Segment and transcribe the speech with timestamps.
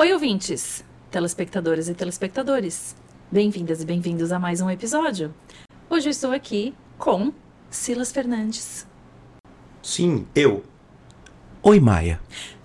[0.00, 2.94] Oi, ouvintes, telespectadoras e telespectadores.
[3.32, 5.34] Bem-vindas e bem-vindos a mais um episódio.
[5.90, 7.32] Hoje eu estou aqui com
[7.68, 8.86] Silas Fernandes.
[9.82, 10.62] Sim, eu.
[11.60, 12.20] Oi, Maia.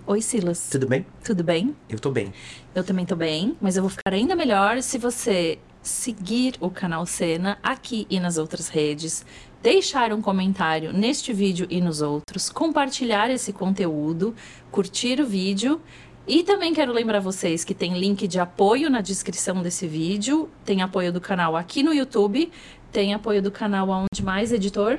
[0.06, 0.68] Oi, Silas.
[0.70, 1.04] Tudo bem?
[1.24, 1.74] Tudo bem?
[1.88, 2.32] Eu tô bem.
[2.72, 7.04] Eu também tô bem, mas eu vou ficar ainda melhor se você seguir o canal
[7.04, 9.24] Cena aqui e nas outras redes,
[9.62, 14.34] deixar um comentário neste vídeo e nos outros, compartilhar esse conteúdo,
[14.70, 15.80] curtir o vídeo
[16.26, 20.80] e também quero lembrar vocês que tem link de apoio na descrição desse vídeo, tem
[20.82, 22.50] apoio do canal aqui no YouTube,
[22.90, 24.98] tem apoio do canal aonde mais, editor?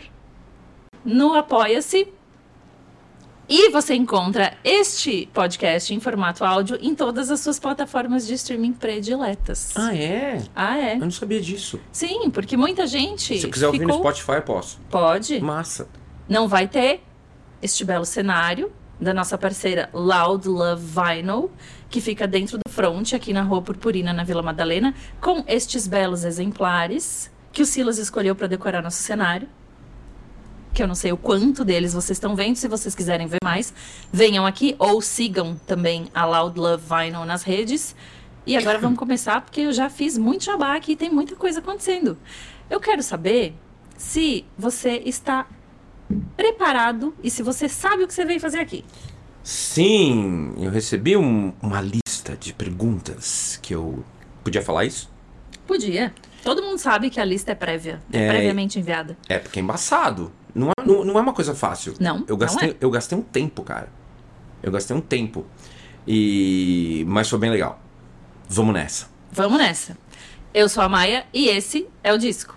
[1.04, 2.08] No Apoia-se.
[3.48, 8.74] E você encontra este podcast em formato áudio em todas as suas plataformas de streaming
[8.74, 9.72] prediletas.
[9.78, 10.42] Ah, é?
[10.56, 10.94] Ah, é?
[10.96, 11.80] Eu não sabia disso.
[11.92, 13.38] Sim, porque muita gente.
[13.40, 14.80] Se eu quiser ouvir no ficou- Spotify, eu posso.
[14.90, 15.40] Pode.
[15.42, 15.88] Massa.
[16.28, 17.04] Não vai ter
[17.62, 21.52] este belo cenário da nossa parceira Loud Love Vinyl,
[21.90, 26.24] que fica dentro do front, aqui na Rua Purpurina, na Vila Madalena, com estes belos
[26.24, 29.48] exemplares que o Silas escolheu para decorar nosso cenário.
[30.74, 32.58] Que eu não sei o quanto deles vocês estão vendo.
[32.58, 33.74] Se vocês quiserem ver mais,
[34.12, 37.96] venham aqui ou sigam também a Loud Love Vinyl nas redes.
[38.46, 41.60] E agora vamos começar, porque eu já fiz muito jabá aqui e tem muita coisa
[41.60, 42.18] acontecendo.
[42.70, 43.56] Eu quero saber
[43.98, 45.48] se você está
[46.38, 48.84] preparado e se você sabe o que você veio fazer aqui.
[49.44, 54.04] Sim, eu recebi um- uma lista de perguntas que eu.
[54.44, 55.10] Podia falar isso?
[55.68, 56.14] Podia.
[56.44, 59.18] Todo mundo sabe que a lista é prévia, é, É, previamente enviada.
[59.28, 60.32] É, porque é embaçado.
[60.54, 61.94] Não é, não, não é uma coisa fácil.
[62.00, 62.76] Não, Eu não gastei, é.
[62.80, 63.90] eu gastei um tempo, cara.
[64.64, 65.46] Eu gastei um tempo.
[66.08, 67.04] E.
[67.08, 67.80] Mas foi bem legal.
[68.48, 69.08] Vamos nessa.
[69.32, 69.98] Vamos nessa.
[70.54, 72.56] Eu sou a Maia e esse é o disco.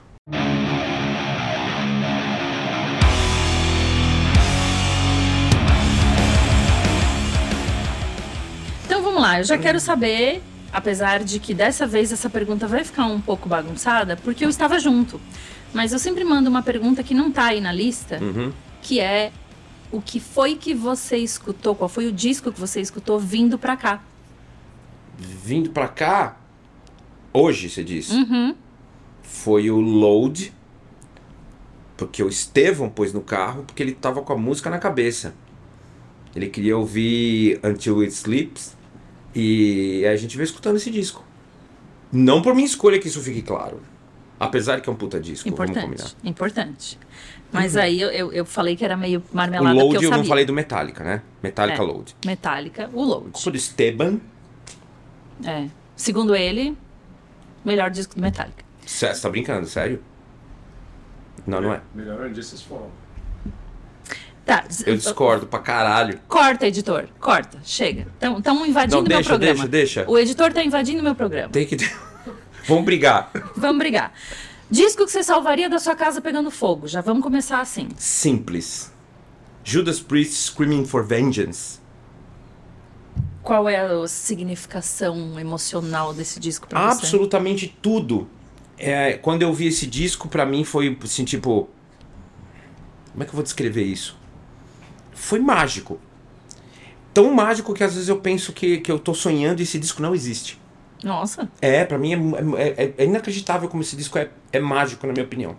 [9.28, 13.20] Lá, eu já quero saber, apesar de que dessa vez essa pergunta vai ficar um
[13.20, 15.20] pouco bagunçada, porque eu estava junto.
[15.72, 18.52] Mas eu sempre mando uma pergunta que não tá aí na lista, Uhum.
[18.82, 19.30] que é
[19.92, 23.76] o que foi que você escutou, qual foi o disco que você escutou vindo pra
[23.76, 24.02] cá?
[25.18, 26.36] Vindo pra cá,
[27.32, 28.54] hoje, você diz, Uhum.
[29.22, 30.52] foi o Load.
[31.96, 35.34] Porque o Estevão pôs no carro porque ele tava com a música na cabeça.
[36.34, 38.76] Ele queria ouvir Until It Sleeps.
[39.34, 41.24] E a gente veio escutando esse disco.
[42.10, 43.80] Não por minha escolha que isso fique claro.
[44.40, 46.04] Apesar que é um puta disco, vamos combinar.
[46.24, 46.98] Importante, importante.
[47.52, 47.80] Mas Uhum.
[47.82, 50.22] aí eu, eu, eu falei que era meio O marmelada Load porque eu, eu sabia.
[50.22, 51.22] não falei do Metallica, né?
[51.42, 51.84] Metallica É.
[51.84, 52.16] Load.
[52.24, 53.30] Metallica, o Load.
[53.42, 54.20] Foi do Esteban?
[55.44, 55.66] É.
[55.96, 56.76] Segundo ele,
[57.64, 58.64] melhor disco do Metallica.
[58.86, 60.02] Você tá brincando, sério?
[61.46, 61.80] Não, não é.
[61.94, 62.86] Melhor é Justice for
[64.48, 64.64] Tá.
[64.86, 66.18] Eu discordo pra caralho.
[66.26, 67.06] Corta, editor.
[67.20, 67.58] Corta.
[67.62, 68.06] Chega.
[68.18, 69.68] Estamos invadindo Não, meu deixa, programa.
[69.68, 70.10] deixa, deixa.
[70.10, 71.50] O editor tá invadindo meu programa.
[71.50, 71.76] Tem que.
[72.66, 73.30] Vamos brigar.
[73.54, 74.10] Vamos brigar.
[74.70, 76.88] Disco que você salvaria da sua casa pegando fogo.
[76.88, 77.88] Já vamos começar assim.
[77.98, 78.90] Simples.
[79.62, 81.78] Judas Priest Screaming for Vengeance.
[83.42, 86.98] Qual é a significação emocional desse disco pra você?
[87.00, 88.26] Absolutamente tudo.
[88.78, 91.68] É, quando eu vi esse disco, pra mim foi assim, tipo.
[93.12, 94.17] Como é que eu vou descrever isso?
[95.28, 95.98] Foi mágico.
[97.12, 100.00] Tão mágico que às vezes eu penso que, que eu tô sonhando e esse disco
[100.00, 100.58] não existe.
[101.04, 101.50] Nossa.
[101.60, 102.14] É, pra mim
[102.56, 105.54] é, é- é inacreditável como esse disco é, é mágico, na minha opinião.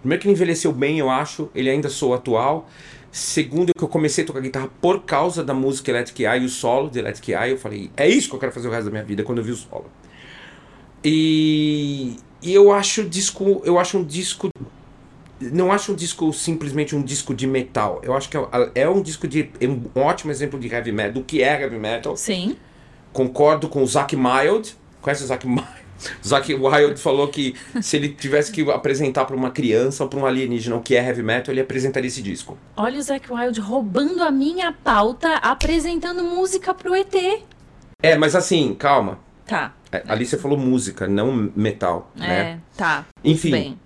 [0.00, 2.68] Primeiro que ele envelheceu bem, eu acho, ele ainda soa atual.
[3.10, 6.50] Segundo que eu comecei a tocar guitarra por causa da música Electric Eye e o
[6.50, 8.90] solo de Electric Eye, eu falei, é isso que eu quero fazer o resto da
[8.90, 9.86] minha vida, quando eu vi o solo.
[11.02, 14.50] E, e eu acho o disco, eu acho um disco
[15.40, 18.00] não acho um disco simplesmente um disco de metal.
[18.02, 18.42] Eu acho que é,
[18.74, 21.78] é um disco de é um ótimo exemplo de heavy metal, do que é heavy
[21.78, 22.16] metal.
[22.16, 22.56] Sim.
[23.12, 24.76] Concordo com o Zack Mild.
[25.00, 25.66] Conhece o Zack Mild?
[26.26, 30.26] Zack Wild falou que se ele tivesse que apresentar para uma criança ou para um
[30.26, 32.58] alienígena o que é heavy metal, ele apresentaria esse disco.
[32.76, 37.14] Olha o Zac Wild roubando a minha pauta, apresentando música pro ET.
[38.02, 39.18] É, mas assim, calma.
[39.46, 39.72] Tá.
[39.90, 42.60] É, Ali você falou música, não metal, É, né?
[42.76, 43.06] tá.
[43.24, 43.80] Enfim, Bem.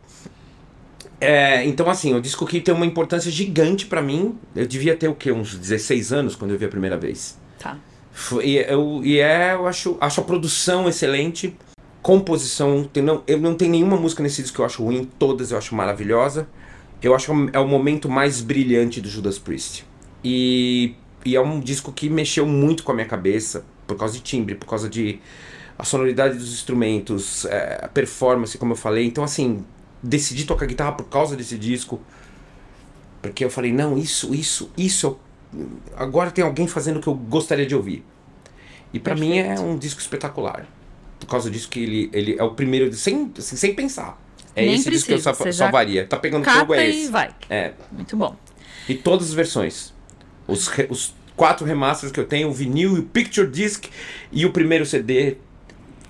[1.21, 4.39] É, então assim, o disco que tem uma importância gigante pra mim.
[4.57, 5.31] Eu devia ter o quê?
[5.31, 7.39] Uns 16 anos quando eu vi a primeira vez.
[7.59, 7.77] Tá.
[8.43, 11.57] E, eu, e é, eu acho, acho a produção excelente,
[12.03, 12.85] composição.
[12.85, 15.59] Tem, não, eu não tenho nenhuma música nesse disco que eu acho ruim, todas eu
[15.59, 16.49] acho maravilhosa.
[17.03, 19.87] Eu acho que é o momento mais brilhante do Judas Priest.
[20.23, 20.95] E,
[21.25, 24.55] e é um disco que mexeu muito com a minha cabeça, por causa de timbre,
[24.55, 25.19] por causa de
[25.79, 29.07] a sonoridade dos instrumentos, é, a performance, como eu falei.
[29.07, 29.65] Então, assim,
[30.03, 32.01] decidi tocar guitarra por causa desse disco.
[33.23, 35.19] Porque eu falei, não, isso, isso, isso.
[35.97, 38.05] Agora tem alguém fazendo o que eu gostaria de ouvir.
[38.93, 40.67] E pra mim é um disco espetacular.
[41.19, 44.19] Por causa disso que ele, ele é o primeiro, sem, assim, sem pensar.
[44.57, 46.07] É Nem esse disco que eu salvaria.
[46.07, 47.11] Tá pegando fogo é e esse.
[47.11, 47.31] vai.
[47.49, 47.73] É.
[47.93, 48.35] Muito bom.
[48.89, 49.93] E todas as versões.
[50.49, 53.85] Os, re- os quatro remasters que eu tenho, o vinil, o picture disc
[54.33, 55.37] e o primeiro CD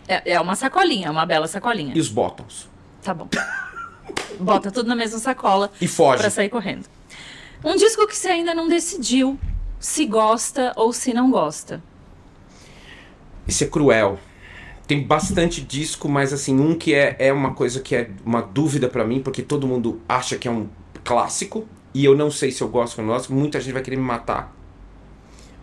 [0.08, 1.92] É, é uma sacolinha, uma bela sacolinha.
[1.94, 2.68] e os bottoms.
[3.02, 3.28] Tá bom.
[4.38, 6.20] Bota tudo na mesma sacola E foge.
[6.20, 6.86] pra sair correndo.
[7.64, 9.38] Um disco que você ainda não decidiu
[9.78, 11.82] se gosta ou se não gosta.
[13.46, 14.18] Isso é cruel.
[14.86, 18.88] Tem bastante disco, mas assim, um que é, é uma coisa que é uma dúvida
[18.88, 20.68] pra mim, porque todo mundo acha que é um
[21.04, 23.96] clássico, e eu não sei se eu gosto ou não gosto, muita gente vai querer
[23.96, 24.54] me matar.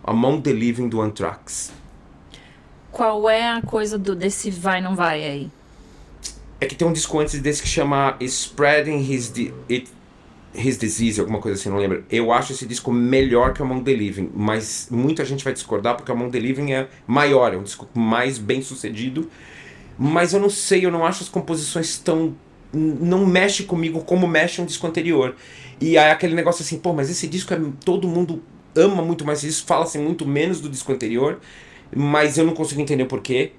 [0.04, 1.72] Among the Living do Anthrax.
[2.90, 5.50] Qual é a coisa do desse vai não vai aí?
[6.60, 9.90] É que tem um disco antes desse que chama Spreading His, Di- It-
[10.54, 12.04] His Disease, alguma coisa assim, não lembro.
[12.10, 16.10] Eu acho esse disco melhor que Among the Living, mas muita gente vai discordar porque
[16.10, 19.30] Among the Living é maior, é um disco mais bem sucedido.
[19.98, 22.34] Mas eu não sei, eu não acho as composições tão.
[22.72, 25.34] Não mexe comigo como mexe um disco anterior.
[25.80, 27.60] E aí aquele negócio assim, pô, mas esse disco é.
[27.84, 28.42] Todo mundo
[28.76, 31.40] ama muito mais isso, fala-se muito menos do disco anterior,
[31.94, 33.52] mas eu não consigo entender o porquê.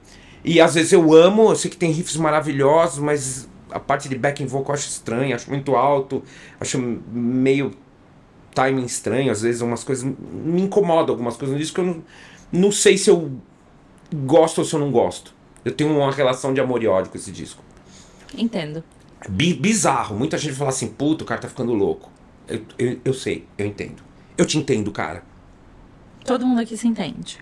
[0.44, 4.16] E às vezes eu amo, eu sei que tem riffs maravilhosos, mas a parte de
[4.16, 6.24] backing vocal eu acho estranha, acho muito alto,
[6.60, 7.72] acho meio
[8.54, 12.04] timing estranho, às vezes umas coisas me incomodam algumas coisas no disco que eu não,
[12.52, 13.32] não sei se eu
[14.14, 15.34] gosto ou se eu não gosto.
[15.64, 17.62] Eu tenho uma relação de amor e ódio com esse disco.
[18.36, 18.84] Entendo.
[19.28, 22.10] Bi- bizarro, muita gente fala assim, puto, o cara tá ficando louco.
[22.48, 24.02] Eu, eu, eu sei, eu entendo.
[24.38, 25.24] Eu te entendo, cara.
[26.26, 27.38] Todo mundo aqui se entende.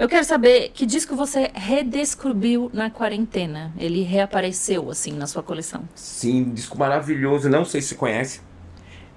[0.00, 3.70] Eu quero saber que disco você redescobriu na quarentena.
[3.78, 5.86] Ele reapareceu, assim, na sua coleção.
[5.94, 8.40] Sim, disco maravilhoso, não sei se você conhece.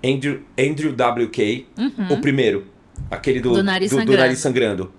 [0.04, 1.68] Andrew, Andrew WK,
[2.12, 2.68] o primeiro.
[3.10, 3.56] Aquele do, Uhum.
[3.56, 4.20] Do Nariz do, Sangrando.
[4.20, 4.92] Nariz Sangrando.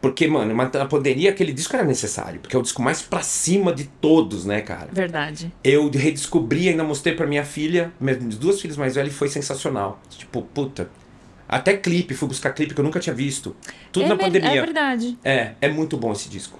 [0.00, 0.54] Porque, mano,
[0.88, 4.62] pandemia aquele disco era necessário, porque é o disco mais pra cima de todos, né,
[4.62, 4.88] cara?
[4.90, 5.52] Verdade.
[5.62, 10.00] Eu redescobri, ainda mostrei pra minha filha, minhas duas filhas mais velhas, e foi sensacional.
[10.08, 10.88] Tipo, puta.
[11.48, 13.54] Até clipe, fui buscar clipe que eu nunca tinha visto.
[13.92, 14.50] Tudo é na ver- pandemia.
[14.50, 15.18] É verdade.
[15.24, 16.58] É, é muito bom esse disco.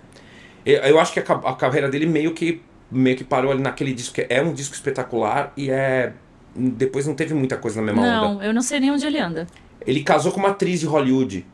[0.64, 2.60] Eu, eu acho que a, a carreira dele meio que
[2.90, 6.12] meio que parou ali naquele disco que é um disco espetacular e é
[6.54, 8.34] depois não teve muita coisa na mesma onda.
[8.34, 9.46] Não, eu não sei nem onde ele anda.
[9.84, 11.44] Ele casou com uma atriz de Hollywood.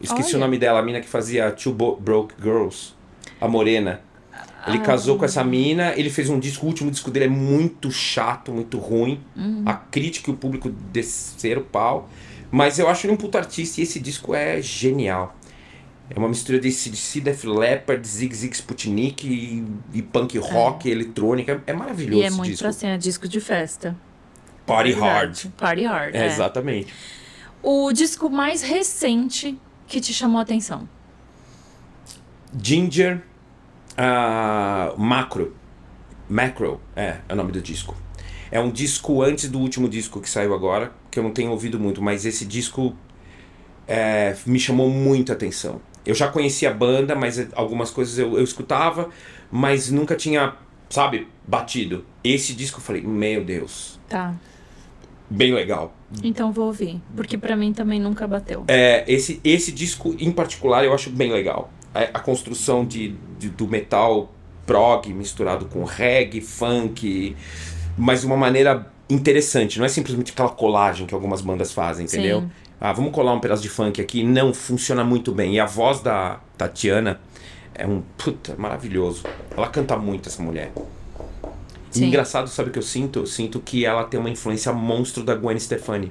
[0.00, 0.36] Esqueci Olha.
[0.38, 2.94] o nome dela, a mina que fazia Two Bo- Broke Girls,
[3.40, 4.00] a morena.
[4.66, 4.80] Ele Ah.
[4.80, 8.52] casou com essa mina, ele fez um disco, o último disco dele é muito chato,
[8.52, 9.20] muito ruim.
[9.36, 9.62] Uhum.
[9.64, 12.08] A crítica e o público desceram o pau.
[12.52, 15.34] Mas eu acho ele um puto artista e esse disco é genial.
[16.10, 19.64] É uma mistura de CDC, Def Leppard, Zig Zig Sputnik e,
[19.94, 21.62] e punk rock, eletrônica.
[21.66, 22.64] É maravilhoso E é muito disco.
[22.64, 23.96] pra ser disco de festa.
[24.66, 25.44] Party Verdade.
[25.44, 25.52] Hard.
[25.56, 26.14] Party hard.
[26.14, 26.26] É, é.
[26.26, 26.92] exatamente.
[27.62, 30.86] O disco mais recente que te chamou a atenção.
[32.62, 33.22] Ginger
[33.96, 35.56] ah, Macro.
[36.28, 37.96] Macro, é, é o nome do disco.
[38.52, 41.80] É um disco antes do último disco que saiu agora, que eu não tenho ouvido
[41.80, 42.94] muito, mas esse disco
[43.88, 45.80] é, me chamou muita atenção.
[46.04, 49.08] Eu já conhecia a banda, mas algumas coisas eu, eu escutava,
[49.50, 50.54] mas nunca tinha,
[50.90, 52.04] sabe, batido.
[52.22, 54.34] Esse disco eu falei, meu Deus, Tá.
[55.30, 55.94] bem legal.
[56.22, 57.00] Então vou ouvir.
[57.16, 58.64] Porque pra mim também nunca bateu.
[58.68, 61.72] É, esse, esse disco em particular eu acho bem legal.
[61.94, 64.30] A, a construção de, de- do metal
[64.66, 67.34] prog misturado com reggae, funk,
[67.96, 69.78] mas de uma maneira interessante.
[69.78, 72.40] Não é simplesmente aquela colagem que algumas bandas fazem, entendeu?
[72.42, 72.50] Sim.
[72.80, 74.24] Ah, vamos colar um pedaço de funk aqui.
[74.24, 75.54] Não, funciona muito bem.
[75.54, 77.20] E a voz da Tatiana
[77.74, 78.02] é um.
[78.18, 79.22] Puta, maravilhoso.
[79.56, 80.72] Ela canta muito, essa mulher.
[81.94, 82.06] E Sim.
[82.06, 83.20] engraçado, sabe o que eu sinto?
[83.20, 86.10] Eu sinto que ela tem uma influência monstro da Gwen Stefani.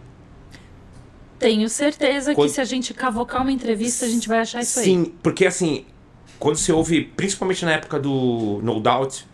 [1.39, 4.79] Tenho certeza Quando- que se a gente cavocar uma entrevista, a gente vai achar isso
[4.79, 4.85] aí.
[4.85, 5.85] Sim, porque assim,
[6.38, 9.25] quando você ouve, principalmente na época do No Doubt,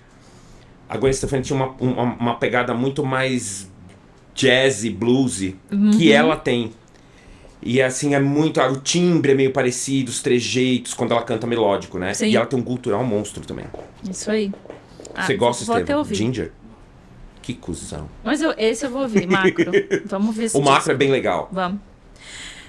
[0.90, 3.70] a Gwen Stefani tinha uma, uma, uma pegada muito mais
[4.34, 5.92] jazzy, bluesy, Uhum.
[5.92, 6.72] que ela tem.
[7.62, 8.62] E assim, é muito.
[8.62, 12.14] O timbre é meio parecido, os trejeitos, quando ela canta melódico, né?
[12.14, 12.28] Sim.
[12.28, 13.66] E ela tem um cultural monstro também.
[14.10, 14.52] Isso aí.
[15.16, 16.00] Ah, você gosta, até Estevam?
[16.02, 16.16] ouvir.
[16.16, 16.52] Ginger?
[17.42, 18.08] Que cuzão.
[18.24, 19.72] Mas eu- esse eu vou ouvir, macro.
[20.06, 21.50] Vamos ver se O macro é bem legal.
[21.52, 21.80] Vamos.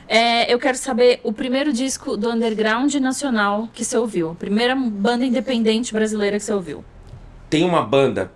[0.08, 4.30] É, eu quero saber o primeiro disco do underground nacional que você ouviu.
[4.30, 6.82] A primeira banda independente brasileira que você ouviu.
[7.50, 8.30] Tem uma banda,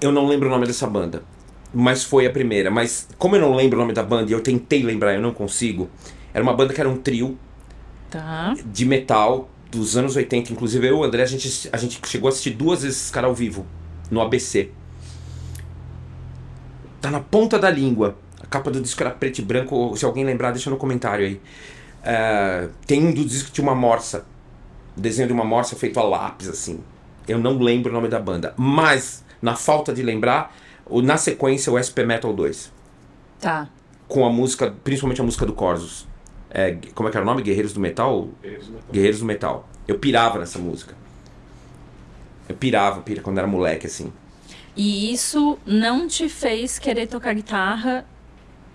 [0.00, 1.22] eu não lembro o nome dessa banda,
[1.74, 2.70] mas foi a primeira.
[2.70, 5.32] Mas como eu não lembro o nome da banda e eu tentei lembrar, eu não
[5.32, 5.90] consigo.
[6.32, 7.38] Era uma banda que era um trio
[8.10, 8.54] Tá.
[8.64, 10.52] de metal dos anos 80.
[10.52, 13.12] Inclusive eu e o André, a gente, a gente chegou a assistir duas vezes esse
[13.12, 13.66] cara ao vivo,
[14.10, 14.70] no ABC.
[17.00, 18.16] Tá na ponta da língua.
[18.40, 19.94] A capa do disco era preto e branco.
[19.96, 21.40] Se alguém lembrar, deixa no comentário aí.
[22.02, 24.24] É, tem um dos discos que tinha uma morsa.
[24.96, 26.80] Desenho de uma morsa feito a lápis, assim.
[27.26, 28.54] Eu não lembro o nome da banda.
[28.56, 30.54] Mas, na falta de lembrar,
[30.86, 32.72] o- na sequência, o SP Metal 2.
[33.40, 33.68] Tá.
[34.08, 36.06] Com a música, principalmente a música do Corsos.
[36.50, 37.42] É, como é que era o nome?
[37.42, 38.28] Guerreiros do Metal?
[38.92, 39.68] Guerreiros do Metal.
[39.86, 40.94] Eu pirava nessa música.
[42.48, 44.12] Eu pirava, pira quando era moleque, assim.
[44.76, 48.04] E isso não te fez querer tocar guitarra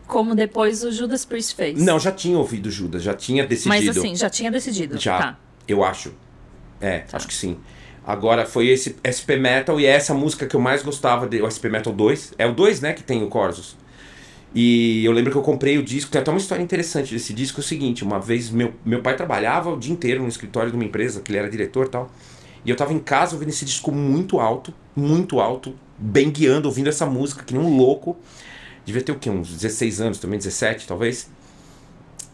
[0.07, 1.81] como depois o Judas Priest fez?
[1.81, 3.85] Não, já tinha ouvido Judas, já tinha decidido.
[3.85, 4.99] Mas assim, já tinha decidido.
[4.99, 5.39] Já, Tá.
[5.67, 6.13] eu acho.
[6.81, 7.57] É, acho que sim.
[8.05, 11.49] Agora foi esse SP Metal e é essa música que eu mais gostava, de, o
[11.49, 12.33] SP Metal 2.
[12.37, 13.77] É o 2, né, que tem o Corsos.
[14.53, 17.61] E eu lembro que eu comprei o disco, tem até uma história interessante desse disco,
[17.61, 20.75] é o seguinte, uma vez meu, meu pai trabalhava o dia inteiro no escritório de
[20.75, 22.11] uma empresa, que ele era diretor e tal,
[22.65, 26.89] e eu tava em casa ouvindo esse disco muito alto, muito alto, bem guiando, ouvindo
[26.89, 28.17] essa música, que nem um louco.
[28.85, 31.29] Devia ter o quê, uns 16 anos também, 17 talvez.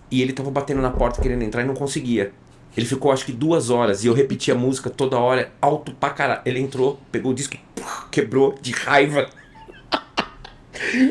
[0.09, 2.31] E ele tava batendo na porta querendo entrar e não conseguia.
[2.77, 6.11] Ele ficou acho que duas horas e eu repetia a música toda hora, alto pra
[6.11, 6.41] caralho.
[6.45, 7.57] Ele entrou, pegou o disco
[8.11, 9.27] quebrou de raiva.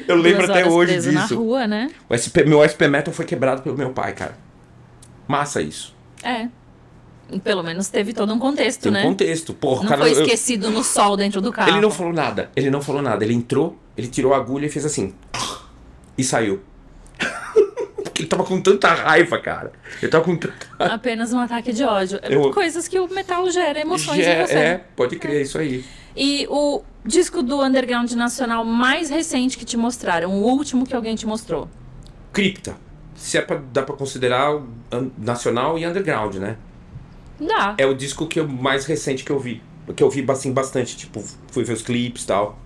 [0.06, 1.12] eu lembro até hoje disso.
[1.12, 1.90] na rua, né?
[2.08, 4.38] O SP, meu SP Metal foi quebrado pelo meu pai, cara.
[5.26, 5.92] Massa isso.
[6.22, 6.48] É.
[7.42, 9.02] Pelo menos teve todo um contexto, Tem um né?
[9.02, 9.52] contexto.
[9.52, 11.68] Porra, Não cara, foi eu- esquecido no sol dentro do carro.
[11.70, 12.48] Ele não falou nada.
[12.54, 13.24] Ele não falou nada.
[13.24, 15.12] Ele entrou, ele tirou a agulha e fez assim.
[16.16, 16.60] E saiu.
[18.16, 19.72] Porque ele tava com tanta raiva, cara.
[20.00, 20.66] Ele tava com tanta.
[20.78, 22.18] Apenas um ataque de ódio.
[22.22, 24.54] Eu- Coisas que o metal gera emoções é, em você.
[24.54, 25.84] é, pode crer, isso aí.
[26.16, 31.14] E o disco do underground nacional mais recente que te mostraram, o último que alguém
[31.14, 31.68] te mostrou.
[32.32, 32.74] Cripta.
[33.14, 34.62] Se é pra, dá pra considerar
[35.18, 36.56] nacional e underground, né?
[37.38, 37.74] Dá.
[37.76, 39.62] É o disco que eu, mais recente que eu vi.
[39.94, 40.96] Que eu vi assim, bastante.
[40.96, 42.58] Tipo, fui ver os clipes e tal.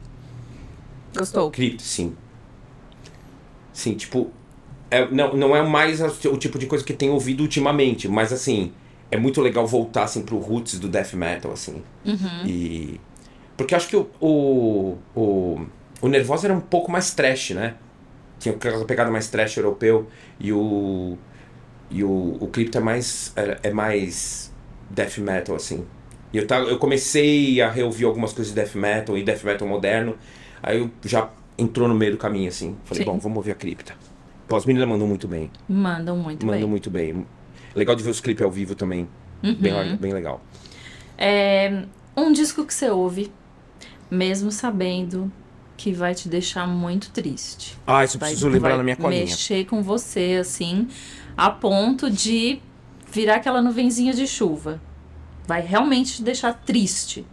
[1.16, 1.50] Gostou?
[1.50, 2.16] Cripta, sim.
[3.72, 4.30] Sim, tipo.
[4.90, 8.72] É- não, não é mais o tipo de coisa que tenho ouvido ultimamente, mas assim,
[9.10, 11.82] é muito legal voltar assim pro roots do death metal, assim.
[12.04, 12.46] Uhum.
[12.46, 13.00] E.
[13.56, 15.66] Porque acho que o, o, o,
[16.00, 17.74] o Nervosa era um pouco mais trash, né?
[18.38, 21.18] Tinha aquela pegada mais trash europeu e o.
[21.90, 23.32] E o, o Crypto é mais.
[23.36, 24.52] É, é mais
[24.88, 25.84] death metal, assim.
[26.32, 29.66] E eu, tava, eu comecei a reouvir algumas coisas de death metal e death metal
[29.66, 30.16] moderno.
[30.62, 31.28] Aí eu já
[31.58, 32.76] entrou no meio do caminho, assim.
[32.84, 33.10] Falei, Sim.
[33.10, 33.94] bom, vamos ouvir a cripta.
[34.50, 35.48] Pô, as meninas mandam muito bem.
[35.68, 36.68] Mandam muito mandam bem.
[36.68, 37.24] muito bem.
[37.72, 39.08] Legal de ver os clipes ao vivo também.
[39.44, 39.54] Uhum.
[39.54, 40.42] Bem, bem legal.
[41.16, 41.84] É
[42.16, 43.30] um disco que você ouve,
[44.10, 45.30] mesmo sabendo
[45.76, 47.78] que vai te deixar muito triste.
[47.86, 49.20] Ah, isso eu Vai, preciso lembrar vai na minha colinha.
[49.20, 50.88] mexer com você, assim,
[51.36, 52.58] a ponto de
[53.08, 54.82] virar aquela nuvenzinha de chuva.
[55.46, 57.24] Vai realmente te deixar triste.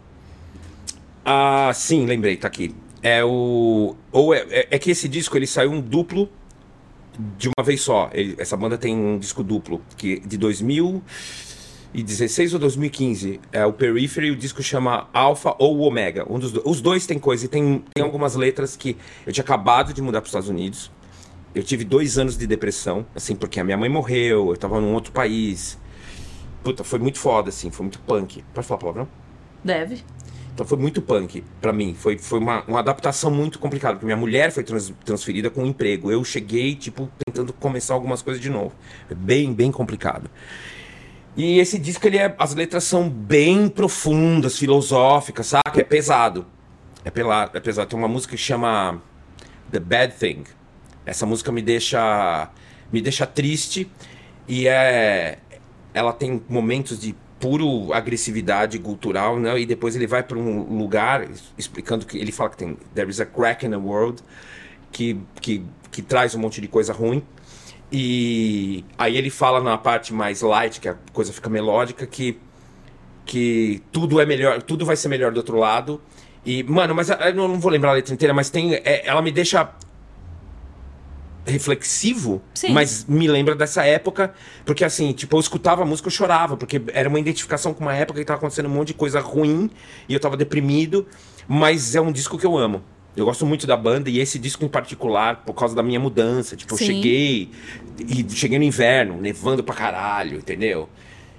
[1.24, 2.72] Ah, sim, lembrei, tá aqui.
[3.02, 3.96] É o.
[4.12, 6.30] Ou é, é, é que esse disco ele saiu um duplo
[7.36, 8.08] de uma vez só.
[8.12, 10.36] Ele- essa banda tem um disco duplo, que de
[11.92, 13.40] 2016 ou 2015.
[13.52, 16.24] É o Periphery, o disco chama Alpha ou Omega.
[16.30, 18.96] Um dos, do- os dois tem coisa, e tem, tem algumas letras que
[19.26, 20.90] eu tinha acabado de mudar para os Estados Unidos.
[21.54, 24.92] Eu tive dois anos de depressão, assim, porque a minha mãe morreu, eu tava num
[24.94, 25.78] outro país.
[26.62, 28.44] Puta, foi muito foda, assim, foi muito punk.
[28.52, 29.08] Pode falar palavrão?
[29.64, 30.04] Deve.
[30.58, 31.94] Então foi muito punk pra mim.
[31.96, 33.94] Foi, foi uma, uma adaptação muito complicada.
[33.94, 36.10] Porque minha mulher foi trans- transferida com um emprego.
[36.10, 38.72] Eu cheguei, tipo, tentando começar algumas coisas de novo.
[39.08, 40.28] É bem, bem complicado.
[41.36, 45.80] E esse disco, ele é, as letras são bem profundas, filosóficas, saca?
[45.80, 46.44] É pesado.
[47.04, 47.88] É, pela, é pesado.
[47.90, 49.00] Tem uma música que chama
[49.70, 50.42] The Bad Thing.
[51.06, 52.50] Essa música me deixa,
[52.92, 53.88] me deixa triste.
[54.48, 55.38] E é,
[55.94, 59.58] ela tem momentos de puro agressividade cultural, né?
[59.60, 61.26] E depois ele vai para um lugar
[61.56, 64.22] explicando que ele fala que tem there is a crack in the world
[64.90, 67.22] que, que, que traz um monte de coisa ruim.
[67.90, 72.38] E aí ele fala na parte mais light, que a coisa fica melódica, que
[73.24, 76.00] que tudo é melhor, tudo vai ser melhor do outro lado.
[76.46, 78.74] E, mano, mas eu não não vou lembrar a letra inteira, mas tem.
[78.74, 79.70] é, ela me deixa
[81.50, 82.72] reflexivo, Sim.
[82.72, 84.32] mas me lembra dessa época,
[84.64, 87.94] porque assim, tipo, eu escutava a música, eu chorava, porque era uma identificação com uma
[87.94, 89.70] época que tava acontecendo um monte de coisa ruim
[90.08, 91.06] e eu tava deprimido,
[91.46, 92.82] mas é um disco que eu amo.
[93.16, 96.54] Eu gosto muito da banda e esse disco em particular, por causa da minha mudança.
[96.54, 96.86] Tipo, eu Sim.
[96.86, 97.50] cheguei
[97.98, 100.88] e cheguei no inverno, nevando pra caralho, entendeu?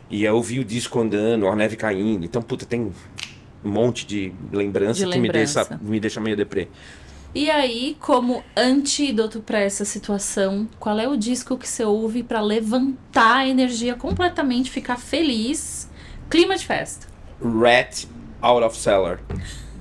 [0.10, 2.26] E eu ouvi o disco andando, a neve caindo.
[2.26, 2.92] Então, puta, tem
[3.64, 5.64] um monte de lembrança De que me lembrança.
[5.66, 6.68] deixa, me deixa meio deprê.
[7.34, 12.42] E aí, como antídoto pra essa situação, qual é o disco que você ouve pra
[12.42, 15.88] levantar a energia completamente, ficar feliz?
[16.30, 17.08] Clima de festa.
[17.42, 18.06] Rat
[18.42, 19.20] Out of Cellar.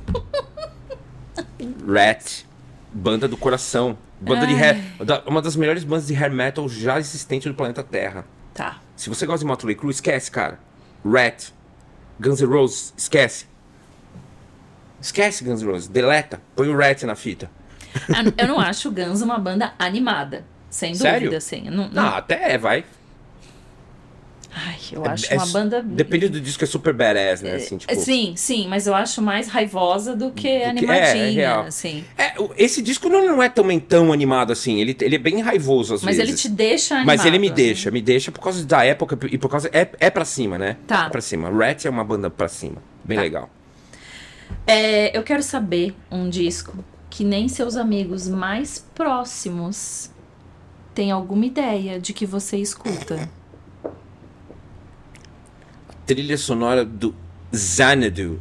[1.86, 2.44] Rat,
[2.92, 3.96] banda do coração.
[4.20, 4.60] Banda de Ai.
[4.60, 8.26] hair, da- uma das melhores bandas de hair metal já existente do planeta Terra.
[8.52, 8.80] Tá.
[8.96, 10.58] Se você gosta de Motley Crue, esquece, cara.
[11.04, 11.50] Rat,
[12.20, 13.46] Guns N' Roses, esquece.
[15.00, 17.50] Esquece Guns N' Roses, deleta, põe o Rat na fita.
[18.08, 20.44] Eu- Eu não acho o Guns uma banda animada.
[20.70, 21.20] Sem Sério?
[21.20, 21.62] dúvida, sim.
[21.66, 22.84] Eu Não, não- Ah, até é, vai.
[24.50, 25.82] Ai, eu acho É- uma banda.
[25.82, 27.54] Depende do disco, é super badass, né?
[27.54, 27.94] Assim, tipo...
[27.94, 31.60] Sim, sim, mas eu acho mais raivosa do que que- é, é animadinha, real.
[31.66, 32.04] assim.
[32.16, 34.80] É, o- esse disco não, não é também tão animado assim.
[34.80, 36.28] Ele, ele é bem raivoso às Mas vezes.
[36.30, 37.06] ele te deixa animado.
[37.18, 37.54] Mas ele me né?
[37.54, 39.68] deixa, me deixa por causa da época e por causa.
[39.72, 40.76] É, é pra cima, né?
[40.86, 41.06] Tá.
[41.06, 41.50] É pra cima.
[41.50, 42.82] Rat é uma banda pra cima.
[43.04, 43.22] Bem Tá.
[43.22, 43.50] legal.
[44.66, 50.10] É, eu quero saber um disco que nem seus amigos mais próximos
[50.94, 53.28] têm alguma ideia de que você escuta.
[56.06, 57.14] Trilha sonora do
[57.54, 58.40] Xanadu.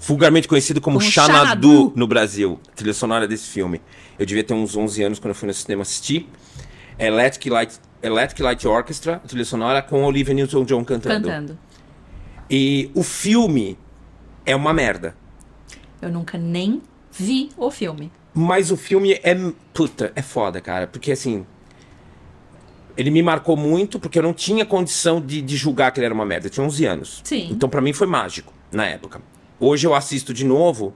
[0.00, 1.92] Vulgarmente conhecido como, Como Xanadu, Xanadu.
[1.94, 2.58] no Brasil.
[2.74, 3.80] Trilha sonora desse filme.
[4.18, 6.28] Eu devia ter uns 11 anos quando eu fui no cinema assistir.
[6.98, 11.28] Electric Light, Electric Light Orchestra, trilha sonora com Olivia Newton-John cantando.
[11.28, 11.58] Cantando.
[12.48, 13.78] E o filme
[14.44, 15.14] é uma merda.
[16.00, 16.82] Eu nunca nem
[17.12, 18.10] vi o filme.
[18.32, 19.34] Mas o filme é.
[19.72, 20.86] Puta, é foda, cara.
[20.86, 21.44] Porque assim.
[22.96, 26.14] Ele me marcou muito porque eu não tinha condição de, de julgar que ele era
[26.14, 26.46] uma merda.
[26.46, 27.20] Eu tinha 11 anos.
[27.24, 27.48] Sim.
[27.50, 29.22] Então pra mim foi mágico na época.
[29.58, 30.94] Hoje eu assisto de novo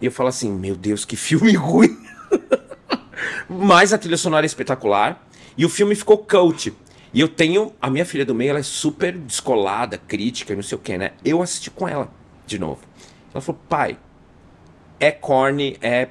[0.00, 1.96] e eu falo assim: Meu Deus, que filme ruim.
[3.48, 5.26] Mas a trilha sonora é espetacular.
[5.56, 6.72] E o filme ficou cult.
[7.12, 7.72] E eu tenho.
[7.80, 11.12] A minha filha do meio, ela é super descolada, crítica, não sei o que, né?
[11.24, 12.19] Eu assisti com ela
[12.50, 12.80] de novo.
[13.32, 13.96] Ela falou: Pai,
[14.98, 16.08] é corny, é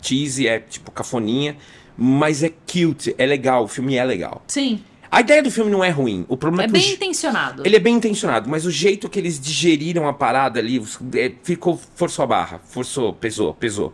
[0.00, 1.56] cheesy, é tipo cafoninha,
[1.96, 4.42] mas é cute, é legal, o filme é legal.
[4.46, 4.82] Sim.
[5.10, 6.94] A ideia do filme não é ruim, o problema é, É que o bem je-
[6.94, 7.62] intencionado.
[7.66, 10.82] ele é bem intencionado, mas o jeito que eles digeriram a parada ali
[11.14, 13.92] é, ficou forçou a barra, forçou, pesou, pesou.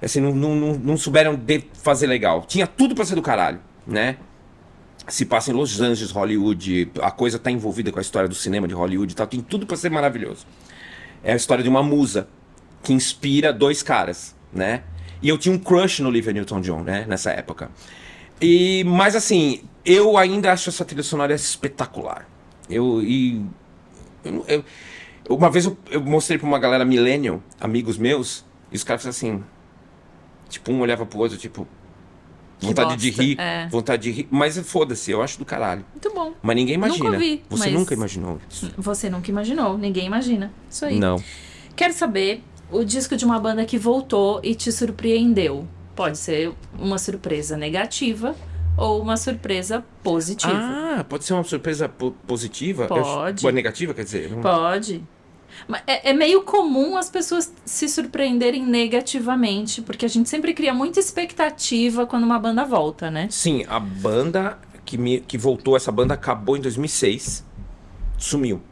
[0.00, 2.44] Assim, não, não, não, não souberam de fazer legal.
[2.46, 4.16] Tinha tudo pra ser do caralho, né?
[5.08, 8.68] Se passa em Los Angeles, Hollywood, a coisa tá envolvida com a história do cinema
[8.68, 10.46] de Hollywood e tal, tem tudo pra ser maravilhoso.
[11.22, 12.28] É a história de uma musa
[12.82, 14.82] que inspira dois caras, né?
[15.22, 17.04] E eu tinha um crush no Olivia Newton-John, né?
[17.08, 17.70] Nessa época.
[18.40, 22.26] E, mas assim, eu ainda acho essa trilha sonora espetacular.
[22.68, 23.44] Eu, e,
[24.24, 24.64] eu, eu-
[25.30, 29.44] uma vez eu, eu mostrei pra uma galera millennial, amigos meus, e os caras assim,
[30.48, 31.68] tipo, um olhava pro outro, tipo,
[32.66, 33.68] Vontade de rir, é.
[33.68, 35.84] vontade de rir, mas foda-se, eu acho do caralho.
[35.92, 36.32] Muito bom.
[36.42, 37.10] Mas ninguém Nunca imagina.
[37.12, 38.70] ouvi, Você mas- nunca imaginou isso?
[38.78, 40.52] Você nunca imaginou, ninguém imagina.
[40.70, 40.98] Isso aí.
[40.98, 41.22] Não.
[41.76, 45.66] Quero saber o disco de uma banda que voltou e te surpreendeu.
[45.94, 48.34] Pode ser uma surpresa negativa
[48.76, 50.52] ou uma surpresa positiva.
[50.54, 52.86] Ah, pode ser uma surpresa po- positiva?
[52.86, 53.44] Pode.
[53.44, 54.30] Eu, ou negativa, quer dizer?
[54.30, 55.02] Não- Pode.
[55.86, 61.00] É, é meio comum as pessoas se surpreenderem negativamente, porque a gente sempre cria muita
[61.00, 63.28] expectativa quando uma banda volta, né?
[63.30, 67.44] Sim, a banda que, me, que voltou, essa banda acabou em 2006.
[68.18, 68.62] Sumiu.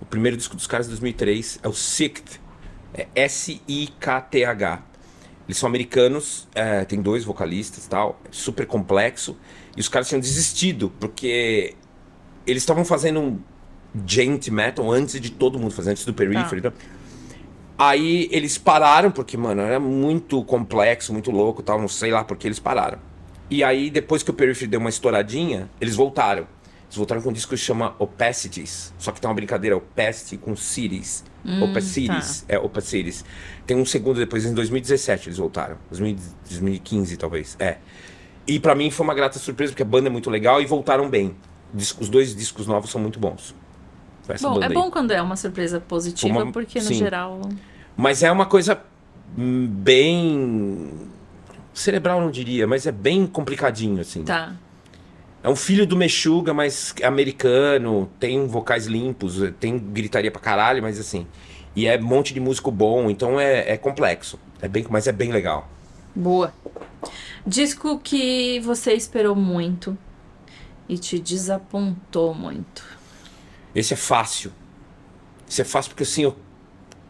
[0.00, 2.40] O primeiro disco dos caras de 2003 é o Sikt.
[2.92, 4.82] É S-I-K-T-H.
[5.46, 9.36] Eles são americanos, é, tem dois vocalistas tal, é super complexo.
[9.76, 11.74] E os caras tinham desistido, porque
[12.46, 13.38] eles estavam fazendo um
[14.06, 16.58] gent metal antes de todo mundo fazer, antes do Periphery.
[16.58, 16.72] então.
[17.76, 22.22] Aí eles pararam, porque, mano, era muito complexo, muito louco e tal, não sei lá
[22.22, 22.98] porque eles pararam.
[23.50, 26.46] E aí, depois que o Periphery deu uma estouradinha, eles voltaram.
[26.84, 28.94] Eles voltaram com um disco que chama Opacities.
[28.98, 31.24] Só que tem uma brincadeira, Opacity com Cities.
[31.62, 32.44] Opacities.
[32.48, 33.24] É, Opacities.
[33.66, 35.76] Tem um segundo depois, em 2017 eles voltaram.
[35.90, 36.16] 2000
[36.48, 37.56] 2015, talvez.
[37.58, 37.78] É.
[38.46, 41.10] E pra mim foi uma grata surpresa, porque a banda é muito legal e voltaram
[41.10, 41.34] bem.
[41.74, 43.54] Os dois discos novos são muito bons.
[44.40, 46.94] Bom, é bom quando é uma surpresa positiva, Uma- porque no sim.
[46.94, 47.40] geral.
[47.96, 48.80] Mas é uma coisa
[49.36, 50.90] bem.
[51.72, 54.22] cerebral, não diria, mas é bem complicadinho, assim.
[54.22, 54.54] Tá.
[55.42, 60.80] É um filho do Mexuga, mas é americano, tem vocais limpos, tem gritaria pra caralho,
[60.80, 61.26] mas assim.
[61.76, 64.38] E é um monte de músico bom, então é, é complexo.
[64.62, 65.68] É bem, mas é bem legal.
[66.14, 66.54] Boa.
[67.44, 69.98] Disco que você esperou muito
[70.88, 72.84] e te desapontou muito.
[73.74, 74.52] Esse é fácil.
[75.48, 76.36] Esse é fácil porque assim, eu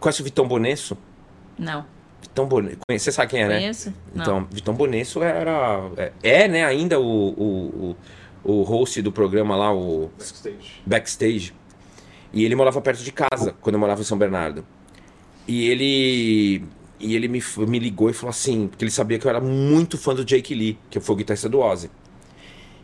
[0.01, 0.97] conhece o Vitão Bonesso?
[1.59, 1.87] Não.
[2.21, 2.79] Vitão Bonesso.
[2.91, 3.59] Você sabe quem é, né?
[3.59, 3.95] Conheço?
[4.15, 4.23] Não.
[4.23, 5.91] Então, Vitão Bonesso era.
[5.97, 7.97] É, é, né, ainda o, o,
[8.45, 10.83] o, o host do programa lá, o Backstage.
[10.87, 11.55] Backstage.
[12.33, 14.67] E ele morava perto de casa, quando eu morava em São Bernardo.
[15.47, 16.65] E ele.
[16.99, 19.99] E ele me, me ligou e falou assim, porque ele sabia que eu era muito
[19.99, 21.91] fã do Jake Lee, que foi o guitarrista do Ozzy.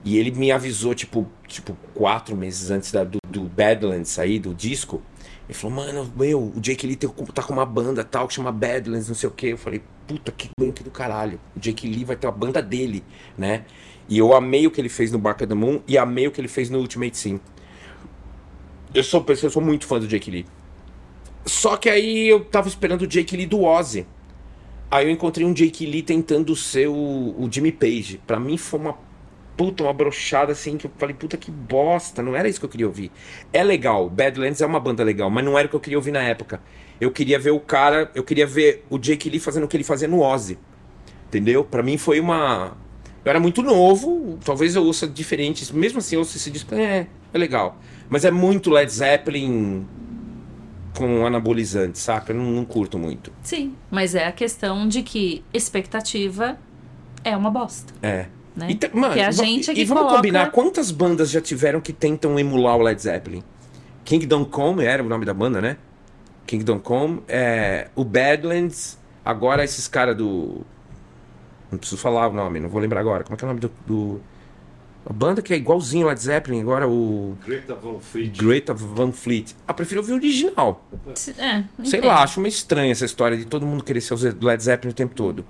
[0.05, 4.55] E ele me avisou, tipo, tipo quatro meses antes da- do, do Badlands aí, do
[4.55, 5.03] disco.
[5.47, 9.09] Ele falou, mano, meu, o Jake Lee tá com uma banda tal que chama Badlands,
[9.09, 9.49] não sei o que.
[9.49, 11.41] Eu falei, puta que banco do caralho.
[11.57, 13.03] O Jake Lee vai ter a banda dele,
[13.37, 13.65] né?
[14.09, 16.41] E eu amei o que ele fez no of the Moon e amei o que
[16.41, 17.41] ele fez no Ultimate Sim.
[18.95, 20.47] Eu sou, eu sou muito fã do Jake Lee.
[21.45, 24.07] Só que aí eu tava esperando o Jake Lee do Ozzy.
[24.91, 28.21] Aí eu encontrei um Jake Lee tentando ser o, o Jimmy Page.
[28.27, 28.97] Pra mim foi uma
[29.57, 32.71] puta, uma brochada assim, que eu falei, puta que bosta, não era isso que eu
[32.71, 33.11] queria ouvir.
[33.53, 36.13] É legal, Badlands é uma banda legal, mas não era o que eu queria ouvir
[36.13, 36.61] na época.
[37.01, 39.85] Eu queria ver o cara, eu queria ver o Jake Lee fazendo o que ele
[39.85, 40.59] fazia no Ozzy.
[41.29, 41.65] Entendeu?
[41.65, 42.77] Para mim foi uma.
[43.25, 45.71] Eu era muito novo, talvez eu ouça diferentes.
[45.71, 47.79] Mesmo assim, eu ouço esse disco, é, é legal.
[48.09, 49.87] Mas é muito Led Zeppelin
[50.97, 52.33] com anabolizante, saca?
[52.33, 53.33] Eu não, não curto muito.
[53.43, 56.59] Sim, mas é a questão de que expectativa
[57.25, 57.95] é uma bosta.
[58.03, 58.27] É.
[58.57, 58.69] Né?
[58.71, 60.17] E, mano, que a gente é que e vamos coloca...
[60.19, 63.43] combinar, quantas bandas já tiveram que tentam emular o Led Zeppelin?
[64.05, 65.77] Kingdom Come era o nome da banda, né?
[66.47, 70.63] Kingdom Come, é, o Badlands, agora esses caras do.
[71.71, 73.23] Não preciso falar o nome, não vou lembrar agora.
[73.23, 73.71] Como é que é o nome do.
[73.87, 74.21] do-
[75.07, 77.37] A banda que é igualzinho Led Zeppelin, agora o.
[77.47, 78.37] Greta Van Fleet.
[78.37, 79.55] Greta Van Fleet.
[79.69, 80.85] Ah, prefiro ouvir o original.
[81.39, 84.61] É, Sei lá, acho meio estranha essa história de todo mundo querer ser o Led
[84.61, 85.45] Zeppelin o tempo todo.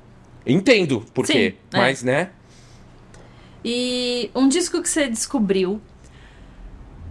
[0.46, 1.76] Entendo por Sim, quê, é.
[1.78, 2.30] mas, né?
[3.64, 5.80] E um disco que você descobriu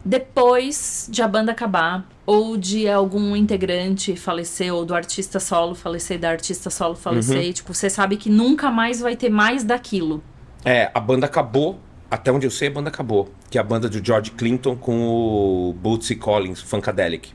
[0.03, 6.17] depois de a banda acabar, ou de algum integrante falecer, ou do artista solo falecer,
[6.19, 7.53] da artista solo falecer, Uhum.
[7.53, 10.23] tipo, você sabe que nunca mais vai ter mais daquilo.
[10.63, 13.29] É, a banda acabou, até onde eu sei, a banda acabou.
[13.49, 17.33] Que é a banda do George Clinton com o Bootsy Collins, Funkadelic.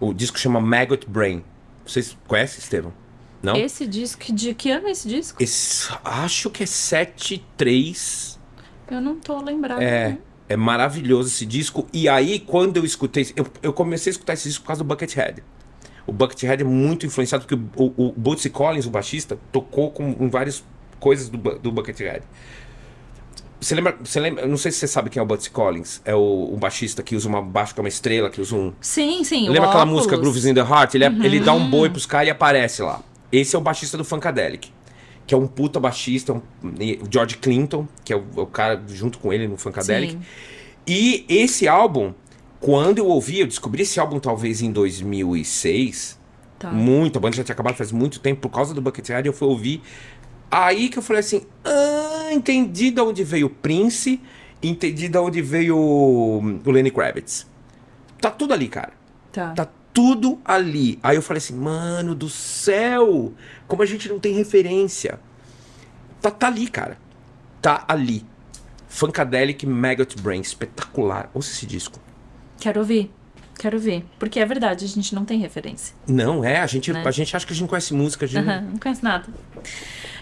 [0.00, 1.44] O disco chama Maggot Brain.
[1.86, 2.92] Vocês conhecem, Estevão?
[3.42, 3.56] Não?
[3.56, 5.42] Esse disco, de que ano é esse disco?
[5.42, 8.31] Esse- acho que é 7-3.
[8.92, 9.82] Eu não tô lembrada.
[9.82, 10.16] É,
[10.48, 11.86] é maravilhoso esse disco.
[11.92, 13.32] E aí, quando eu escutei...
[13.34, 15.42] Eu, eu comecei a escutar esse disco por causa do Buckethead.
[16.06, 20.28] O Buckethead é muito influenciado, porque o, o Bootsy Collins, o baixista, tocou com, em
[20.28, 20.64] várias
[20.98, 22.22] coisas do, do Buckethead.
[23.60, 24.44] Você lembra, você lembra?
[24.46, 26.02] Não sei se você sabe quem é o Bootsy Collins.
[26.04, 28.72] É o, o baixista que usa uma baixo que é uma estrela, que usa um...
[28.80, 29.48] Sim, sim.
[29.48, 30.96] o Lembra aquela música Grooves in the Heart?
[30.96, 33.00] Ele, é- ele dá um boi pros caras e aparece lá.
[33.30, 34.72] Esse é o baixista do Funkadelic.
[35.32, 39.18] Que é um puta baixista, um, o George Clinton, que é o, o cara junto
[39.18, 40.12] com ele no Funkadelic.
[40.12, 40.20] Sim.
[40.86, 42.12] E esse álbum,
[42.60, 46.18] quando eu ouvi, eu descobri esse álbum talvez em 2006.
[46.58, 46.70] Tá.
[46.70, 49.48] Muito, a banda já tinha acabado faz muito tempo, por causa do Buckethead, eu fui
[49.48, 49.80] ouvir.
[50.50, 54.20] Aí que eu falei assim, ah, entendi de onde veio o Prince,
[54.62, 57.46] entendi de onde veio o, o Lenny Kravitz.
[58.20, 58.92] Tá tudo ali, cara.
[59.32, 59.52] Tá.
[59.52, 60.98] Tá tudo ali.
[61.02, 63.32] Aí eu falei assim, mano do céu,
[63.66, 65.20] como a gente não tem referência.
[66.20, 66.98] Tá, tá ali, cara.
[67.60, 68.24] Tá ali.
[68.88, 71.30] Funkadelic Maggot Brain, espetacular.
[71.34, 71.98] Ouça esse disco.
[72.60, 73.10] Quero ouvir.
[73.58, 74.04] Quero ver.
[74.18, 75.94] Porque é verdade, a gente não tem referência.
[76.06, 77.02] Não, é, a gente, Né?
[77.04, 78.46] a gente acha que a gente conhece música, a gente...
[78.46, 79.26] Aham, não conheço nada.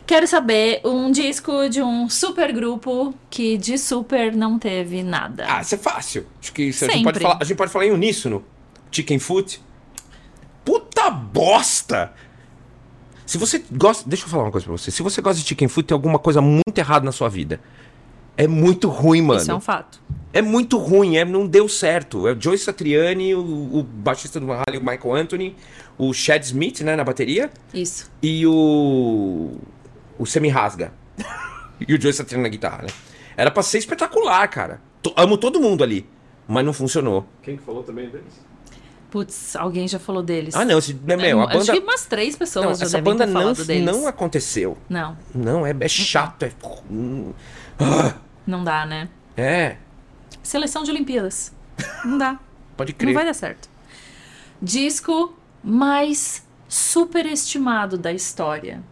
[0.07, 5.47] Quero saber um disco de um super grupo que de super não teve nada.
[5.49, 6.27] Ah, isso é fácil.
[6.41, 8.45] Acho que isso a, gente pode falar, a gente pode falar em uníssono.
[8.91, 9.61] Chicken Foot.
[10.65, 12.13] Puta bosta!
[13.27, 14.09] Se você gosta.
[14.09, 14.91] Deixa eu falar uma coisa pra você.
[14.91, 17.61] Se você gosta de Chicken Foot, tem alguma coisa muito errada na sua vida.
[18.37, 19.41] É muito ruim, mano.
[19.41, 20.01] Isso é um fato.
[20.33, 22.27] É muito ruim, é, não deu certo.
[22.27, 25.57] É o Joe Satriani, o, o baixista do Van Halen, o Michael Anthony,
[25.99, 28.11] o Chad Smith, né, na bateria, Isso.
[28.23, 29.59] e o.
[30.19, 30.93] o Semi Rasga.
[31.87, 32.89] e o Joe Satriani na guitarra, né?
[33.37, 34.81] Era pra ser espetacular, cara.
[35.03, 36.07] To- amo todo mundo ali,
[36.47, 37.27] mas não funcionou.
[37.43, 38.41] Quem que falou também deles?
[39.11, 40.55] Putz, alguém já falou deles.
[40.55, 41.73] Ah, não, esse, né, meu, a Acho banda.
[41.73, 43.85] que umas três pessoas Não, já essa banda não, deles.
[43.85, 44.79] não aconteceu.
[44.89, 46.53] Não, Não, é, é chato, é.
[48.47, 49.09] não dá, né?
[49.37, 49.77] É,
[50.43, 51.53] Seleção de Olimpíadas.
[52.05, 52.39] Não dá.
[52.77, 53.15] pode Não crer.
[53.15, 53.69] vai dar certo.
[54.63, 58.83] Disco mais superestimado da história.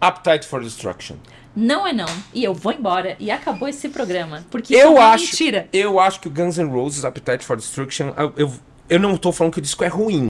[0.00, 1.16] Appetite for Destruction.
[1.54, 2.06] Não é não.
[2.32, 3.16] E eu vou embora.
[3.18, 4.44] E acabou esse programa.
[4.50, 5.68] Porque Eu é acho, mentira.
[5.72, 8.52] eu acho que o Guns N' Roses Appetite for Destruction, eu, eu,
[8.90, 10.26] eu não tô falando que o disco é ruim.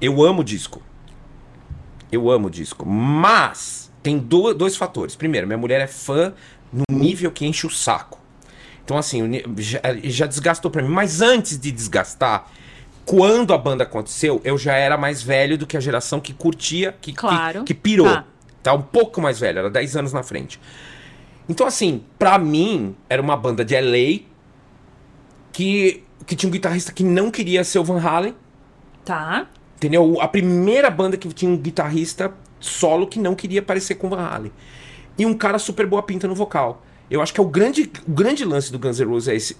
[0.00, 0.80] Eu amo o disco.
[2.10, 2.86] Eu amo o disco.
[2.86, 5.16] Mas tem do- dois fatores.
[5.16, 6.32] Primeiro, minha mulher é fã
[6.72, 8.20] no nível que enche o saco.
[8.84, 9.22] Então, assim,
[9.58, 10.88] já, já desgastou pra mim.
[10.88, 12.50] Mas antes de desgastar,
[13.06, 16.92] quando a banda aconteceu, eu já era mais velho do que a geração que curtia,
[17.00, 17.64] que, que- Claro.
[17.64, 18.06] que, pirou.
[18.06, 18.24] Tá.
[18.62, 20.60] Tá um pouco mais velho, era 10 anos na frente.
[21.48, 24.20] Então, assim, pra mim, era uma banda de LA
[25.52, 28.34] que, que tinha um guitarrista que não queria ser o Van Halen.
[29.04, 29.48] Tá.
[29.76, 30.20] Entendeu?
[30.20, 34.20] A primeira banda que tinha um guitarrista solo que não queria parecer com o Van
[34.20, 34.52] Halen.
[35.18, 36.82] E um cara super boa pinta no vocal.
[37.10, 39.56] Eu acho que é o grande, o grande lance do Guns N' Roses é esse.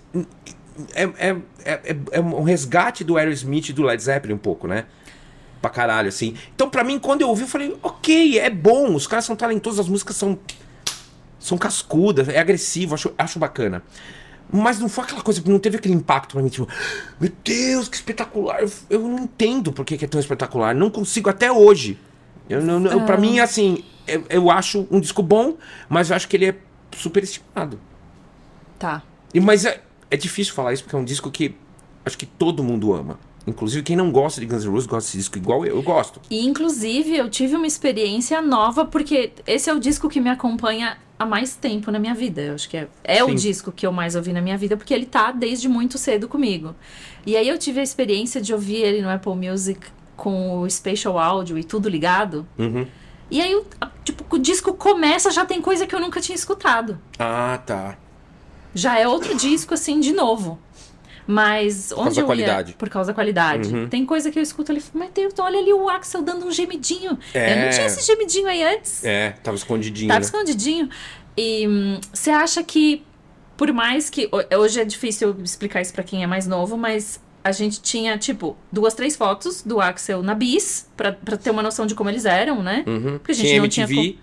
[0.94, 4.87] é, é, é, é um resgate do Aerosmith e do Led Zeppelin um pouco, né?
[5.61, 6.35] Pra caralho, assim.
[6.55, 9.81] Então, pra mim, quando eu ouvi, eu falei, ok, é bom, os caras são talentosos,
[9.81, 10.38] as músicas são.
[11.38, 13.83] são cascudas, é agressivo, acho, acho bacana.
[14.53, 16.69] Mas não foi aquela coisa, não teve aquele impacto pra mim, tipo,
[17.19, 18.61] meu Deus, que espetacular.
[18.61, 20.75] Eu, eu não entendo por que, que é tão espetacular.
[20.75, 21.99] Não consigo até hoje.
[22.49, 25.57] Eu, não, não, Pra mim, assim, eu, eu acho um disco bom,
[25.88, 26.57] mas eu acho que ele é
[26.95, 27.81] superestimado.
[28.79, 29.03] Tá.
[29.33, 31.57] E, mas é, é difícil falar isso porque é um disco que
[32.05, 33.19] acho que todo mundo ama.
[33.46, 36.20] Inclusive, quem não gosta de Guns N' Roses gosta desse disco igual eu, eu gosto.
[36.31, 40.96] E, inclusive, eu tive uma experiência nova, porque esse é o disco que me acompanha
[41.18, 42.42] há mais tempo na minha vida.
[42.42, 44.94] Eu acho que é, é o disco que eu mais ouvi na minha vida, porque
[44.94, 46.74] ele tá desde muito cedo comigo.
[47.26, 49.81] E aí eu tive a experiência de ouvir ele no Apple Music
[50.16, 52.46] com o Spatial Audio e tudo ligado.
[52.59, 52.87] Uhum.
[53.31, 53.61] E aí,
[54.05, 56.98] tipo, o disco começa, já tem coisa que eu nunca tinha escutado.
[57.18, 57.96] Ah, tá.
[58.74, 60.59] Já é outro disco, assim, de novo.
[61.33, 62.71] Mas onde causa da eu qualidade.
[62.73, 62.77] ia...
[62.77, 63.75] Por causa da qualidade.
[63.75, 63.88] Uhum.
[63.88, 67.18] Tem coisa que eu escuto ali, meu Deus, olha ali o Axel dando um gemidinho.
[67.33, 67.53] É.
[67.53, 69.05] Eu não tinha esse gemidinho aí antes.
[69.05, 70.09] É, tava escondidinho.
[70.09, 70.25] Tava né?
[70.27, 70.88] escondidinho.
[71.37, 73.03] E hum, você acha que,
[73.57, 74.29] por mais que.
[74.31, 78.16] ho- Hoje é difícil explicar isso pra quem é mais novo, mas a gente tinha,
[78.18, 82.09] tipo, duas, três fotos do Axel na bis, pra, pra ter uma noção de como
[82.11, 82.85] eles eram, né?
[82.87, 83.18] Uhum.
[83.18, 83.95] Porque a gente tinha não MTV.
[83.95, 84.16] tinha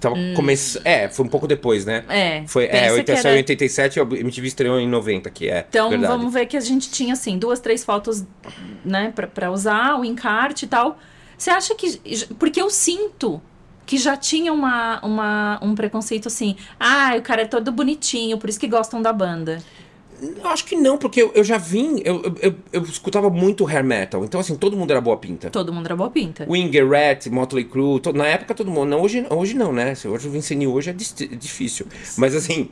[0.00, 0.86] Tava começando.
[0.86, 2.04] É, foi um pouco depois, né?
[2.08, 2.44] É.
[2.46, 5.30] Foi, é, pensa 80, que saiu era- em 87 e a MTV estreou em 90,
[5.30, 5.66] que é.
[5.68, 6.12] Então verdade.
[6.12, 8.24] vamos ver que a gente tinha assim duas, três fotos,
[8.84, 10.98] né, pra, pra usar, o encarte e tal.
[11.36, 12.00] Você acha que
[12.38, 13.40] porque eu sinto
[13.86, 18.48] que já tinha uma, uma um preconceito assim, ah, o cara é todo bonitinho, por
[18.50, 19.62] isso que gostam da banda.
[20.20, 22.00] Eu acho que não, porque eu, eu já vim.
[22.04, 24.24] Eu, eu, eu, escutava muito hair metal.
[24.24, 25.50] Então, assim, todo mundo era boa pinta.
[25.50, 26.46] Todo mundo era boa pinta.
[26.48, 28.88] Winger, Rat, Motley Crue, na época todo mundo.
[28.88, 29.94] Não, hoje, hoje não, né?
[29.94, 31.86] Se hoje o Vincennes hoje é difícil.
[32.16, 32.70] Mas assim,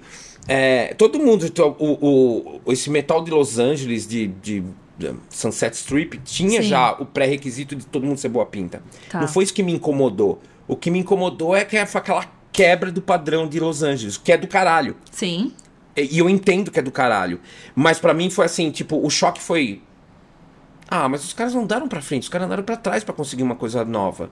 [0.48, 1.46] é, todo mundo,
[1.78, 4.64] o, o, esse metal de Los Angeles, de, de,
[4.98, 6.68] de Sunset Strip, tinha Sim.
[6.68, 8.82] já o pré-requisito de todo mundo ser boa pinta.
[9.08, 9.20] Tá.
[9.20, 10.40] Não foi isso que me incomodou.
[10.68, 14.32] O que me incomodou é que foi aquela quebra do padrão de Los Angeles, que
[14.32, 14.96] é do caralho.
[15.10, 15.52] Sim.
[15.96, 17.40] E e eu entendo que é do caralho.
[17.74, 19.82] Mas pra mim foi assim, tipo, o choque foi.
[20.88, 23.42] Ah, mas os caras não andaram pra frente, os caras andaram pra trás pra conseguir
[23.42, 24.30] uma coisa nova.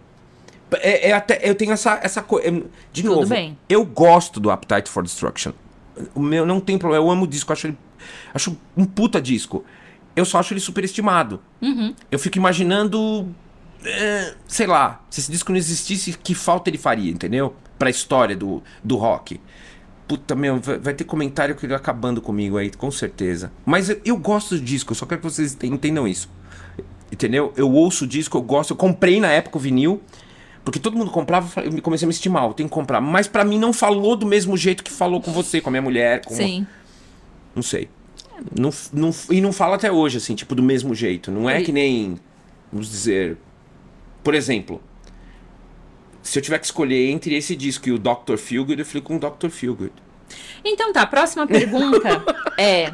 [0.81, 2.51] É, é até, eu tenho essa, essa coisa.
[2.93, 3.57] De Tudo novo, bem.
[3.69, 5.53] eu gosto do Appetite for Destruction.
[6.15, 7.79] O meu não tem problema, eu amo o disco, acho ele.
[8.33, 9.65] Acho um puta disco.
[10.17, 11.41] Eu só acho ele superestimado.
[11.61, 11.95] Uhum.
[12.11, 13.29] Eu fico imaginando.
[13.85, 17.55] é, sei lá, se esse disco não existisse, que falta ele faria, entendeu?
[17.79, 19.41] Pra história do, do rock.
[20.07, 23.51] Puta, meu, vai, ter comentário que ele acabando comigo aí, com certeza.
[23.65, 26.29] Mas eu, eu gosto do disco, eu só quero que vocês enten- entendam isso.
[27.11, 27.53] Entendeu?
[27.57, 30.03] Eu ouço o disco, eu gosto, eu comprei na época o vinil.
[30.65, 33.01] Porque todo mundo comprava, eu comecei a me estimar, eu tenho que comprar.
[33.01, 35.83] Mas pra mim não falou do mesmo jeito que falou com você, com a minha
[35.83, 36.67] mulher, com Sim.
[37.55, 37.89] não sei.
[38.59, 41.31] Não, não, e não fala até hoje, assim, tipo, do mesmo jeito.
[41.31, 42.19] Não é que nem.
[42.73, 43.37] Vamos dizer.
[44.23, 44.83] Por exemplo.
[46.25, 48.37] Se eu tiver que escolher entre esse disco e o Dr.
[48.37, 49.49] Feelgood, eu fico com o Dr.
[49.51, 49.93] Feelgood.
[50.65, 52.25] Então tá, próxima pergunta
[52.59, 52.93] é: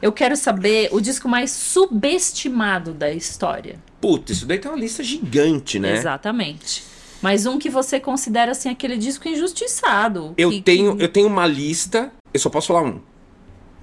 [0.00, 3.78] eu quero saber o disco mais subestimado da história.
[4.00, 5.96] Puta, isso daí tem uma lista gigante, né?
[5.96, 6.84] Exatamente.
[7.20, 10.32] Mas um que você considera assim aquele disco injustiçado.
[10.38, 12.12] Eu que- tenho, que- eu tenho uma lista.
[12.32, 13.00] Eu só posso falar um.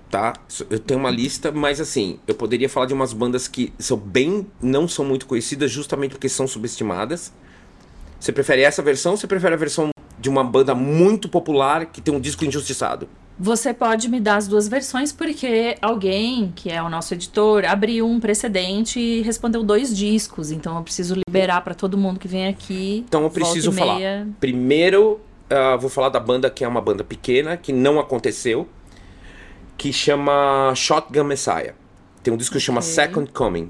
[0.10, 0.34] Tá?
[0.70, 4.48] Eu tenho uma lista, mas assim, eu poderia falar de umas bandas que são bem.
[4.62, 7.34] não são muito conhecidas, justamente porque são subestimadas.
[8.26, 12.02] Você prefere essa versão ou você prefere a versão de uma banda muito popular que
[12.02, 13.08] tem um disco injustiçado?
[13.38, 18.08] Você pode me dar as duas versões porque alguém, que é o nosso editor, abriu
[18.10, 20.50] um precedente e respondeu dois discos.
[20.50, 23.06] Então eu preciso liberar pra todo mundo que vem aqui.
[23.08, 23.98] Então eu preciso falar.
[23.98, 24.28] meia.
[24.40, 28.68] Primeiro, ah, vou falar da banda que é uma banda pequena, que não aconteceu,
[29.78, 31.76] que chama Shotgun Messiah.
[32.24, 32.82] Tem um disco que chama.
[32.82, 33.70] Second Coming.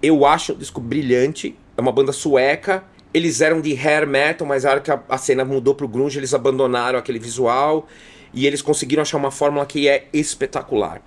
[0.00, 2.93] Eu acho um disco brilhante, é uma banda sueca.
[3.14, 6.18] Eles eram de hair metal, mas a hora que a, a cena mudou pro grunge,
[6.18, 7.86] eles abandonaram aquele visual
[8.32, 11.00] e eles conseguiram achar uma fórmula que é espetacular.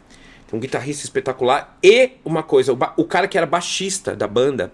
[0.48, 4.72] Tem um guitarrista espetacular e uma coisa, o, o cara que era baixista da banda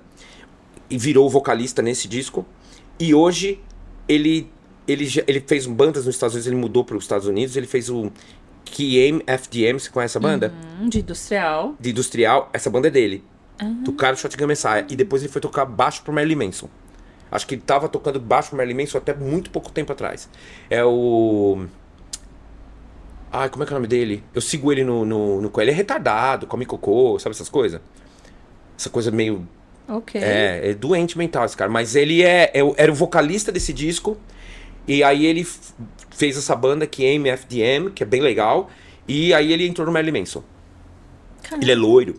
[0.90, 2.46] e virou vocalista nesse disco.
[3.00, 3.60] E hoje
[4.08, 4.48] ele
[4.88, 7.90] ele, ele fez bandas nos Estados Unidos, ele mudou para os Estados Unidos, ele fez
[7.90, 8.12] o
[8.66, 10.54] KM FDM, você conhece a banda?
[10.82, 11.76] Hum, de industrial.
[11.80, 13.24] De industrial, essa banda é dele.
[13.84, 14.86] Do cara do Shotgun Messiah.
[14.90, 16.70] E depois ele foi tocar baixo pro Marilyn Manson.
[17.34, 20.30] Acho que ele tava tocando baixo pro Marilyn Manson até muito pouco tempo atrás.
[20.70, 21.66] É o.
[23.32, 24.24] Ai, como é que é o nome dele?
[24.36, 25.04] Eu sigo ele no.
[25.04, 25.52] no, no...
[25.58, 27.82] Ele é retardado, come cocô, sabe essas coisas?
[28.78, 29.48] Essa coisa meio
[29.90, 30.22] Ok.
[30.22, 31.72] é, é doente mental esse cara.
[31.72, 34.16] Mas ele é, é era o vocalista desse disco.
[34.88, 35.44] E aí ele
[36.12, 38.70] fez essa banda que é MFDM, que é bem legal.
[39.08, 40.44] E aí ele entrou no Marilyn Manson.
[41.60, 42.14] Ele é loiro.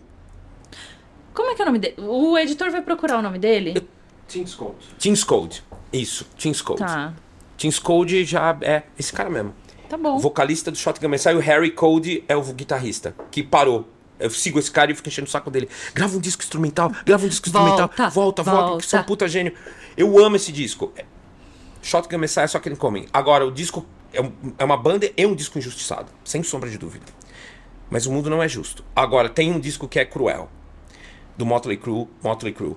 [1.33, 1.95] Como é que é o nome dele?
[1.99, 3.81] O editor vai procurar o nome dele?
[4.27, 4.75] Team Scout.
[4.97, 5.63] Tim Code.
[5.93, 6.79] Isso, Tim Code.
[6.79, 7.13] Tá.
[7.57, 9.53] Tim Code já é esse cara mesmo.
[9.89, 10.15] Tá bom.
[10.15, 13.87] O vocalista do Shotgun Messiah, o Harry Code é o guitarrista, que parou.
[14.19, 15.69] Eu sigo esse cara e fico enchendo o saco dele.
[15.93, 17.87] Grava um disco instrumental, grava um disco instrumental.
[17.89, 19.53] Volta, volta, volta, porque você é um puta gênio.
[19.95, 20.91] Eu amo esse disco.
[21.81, 23.07] Shotgun Messiah é só que ele come.
[23.13, 26.77] Agora, o disco é, um- é uma banda e um disco injustiçado, sem sombra de
[26.77, 27.05] dúvida.
[27.89, 28.83] Mas o mundo não é justo.
[28.95, 30.49] Agora, tem um disco que é cruel.
[31.37, 32.75] Do Motley Crue, Motley Crue.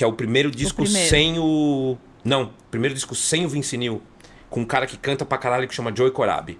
[0.00, 1.10] Que é o primeiro disco primeiro.
[1.10, 1.94] sem o...
[2.24, 4.00] Não, primeiro disco sem o Vince Neil.
[4.48, 6.58] Com um cara que canta pra caralho que chama Joey Corabi.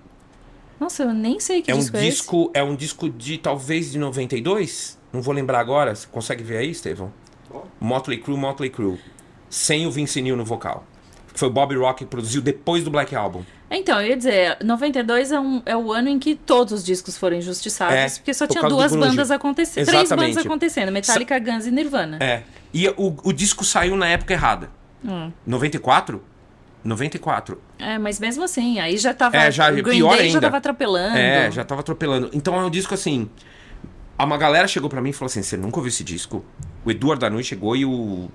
[0.79, 2.11] Nossa, eu nem sei que É um disco é esse.
[2.11, 5.95] disco, é um disco de talvez de 92, não vou lembrar agora.
[5.95, 7.11] Você consegue ver aí, Estevão?
[7.49, 7.67] Qual?
[7.81, 9.01] Motley Crue, Motley Crue,
[9.49, 10.85] sem o Vince Neil no vocal.
[11.35, 13.43] Foi o Bob Rock que produziu depois do Black Album.
[13.71, 17.17] Então, eu ia dizer, 92 é, um, é o ano em que todos os discos
[17.17, 19.87] foram injustiçados, É, porque só por tinha duas bandas acontecendo.
[19.87, 22.19] Três bandas acontecendo, Metallica, Guns e Nirvana.
[22.21, 22.43] É.
[22.75, 24.71] E o, o disco saiu na época errada.
[25.05, 25.31] Hum.
[25.47, 26.21] 94?
[26.83, 27.61] 94.
[27.79, 29.37] É, mas mesmo assim, aí já tava.
[29.37, 30.41] É, já- o Green pior Day já ainda.
[30.41, 31.17] tava atropelando.
[31.17, 32.31] É, já tava atropelando.
[32.33, 33.29] Então é um disco assim.
[34.19, 36.45] Uma galera chegou pra mim e falou assim: você nunca ouviu esse disco?
[36.85, 38.29] O Eduardo Danui chegou e o.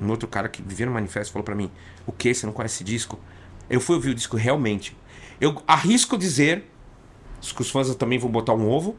[0.00, 1.70] Um outro cara que vivia no manifesto falou pra mim:
[2.06, 2.32] o que?
[2.34, 3.18] Você não conhece esse disco?
[3.68, 4.96] Eu fui ouvir o disco realmente.
[5.40, 6.64] Eu arrisco dizer,
[7.40, 8.96] que os fãs também vão botar um ovo,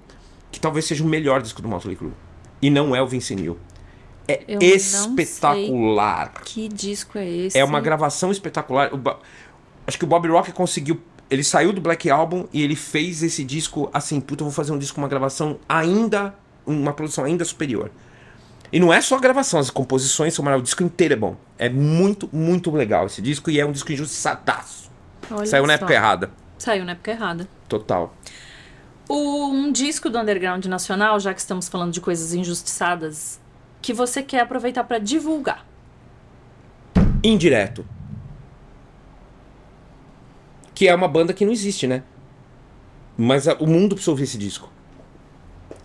[0.52, 2.14] que talvez seja o melhor disco do Motley Crue.
[2.62, 3.58] E não é o Vince Neil.
[4.28, 6.32] É Eu espetacular.
[6.44, 7.58] Que disco é esse?
[7.58, 8.92] É uma gravação espetacular.
[9.86, 11.00] Acho que o Bob Rock conseguiu.
[11.30, 14.72] Ele saiu do Black Album e ele fez esse disco assim, puta, eu vou fazer
[14.72, 16.36] um disco com uma gravação ainda.
[16.66, 17.92] Uma produção ainda superior.
[18.76, 20.64] E não é só a gravação, as composições são maravilhosas.
[20.64, 21.38] O disco inteiro é bom.
[21.58, 24.92] É muito, muito legal esse disco e é um disco injustiçadaço.
[25.32, 25.76] Olha Saiu na só.
[25.78, 26.32] época errada.
[26.58, 27.48] Saiu na época errada.
[27.70, 28.14] Total.
[29.08, 33.40] O- um disco do underground nacional, já que estamos falando de coisas injustiçadas,
[33.82, 35.66] que você quer aproveitar pra divulgar.
[37.24, 37.86] Indireto.
[40.74, 42.04] Que é uma banda que não existe, né?
[43.18, 44.70] Mas a- o mundo precisa ouvir esse disco.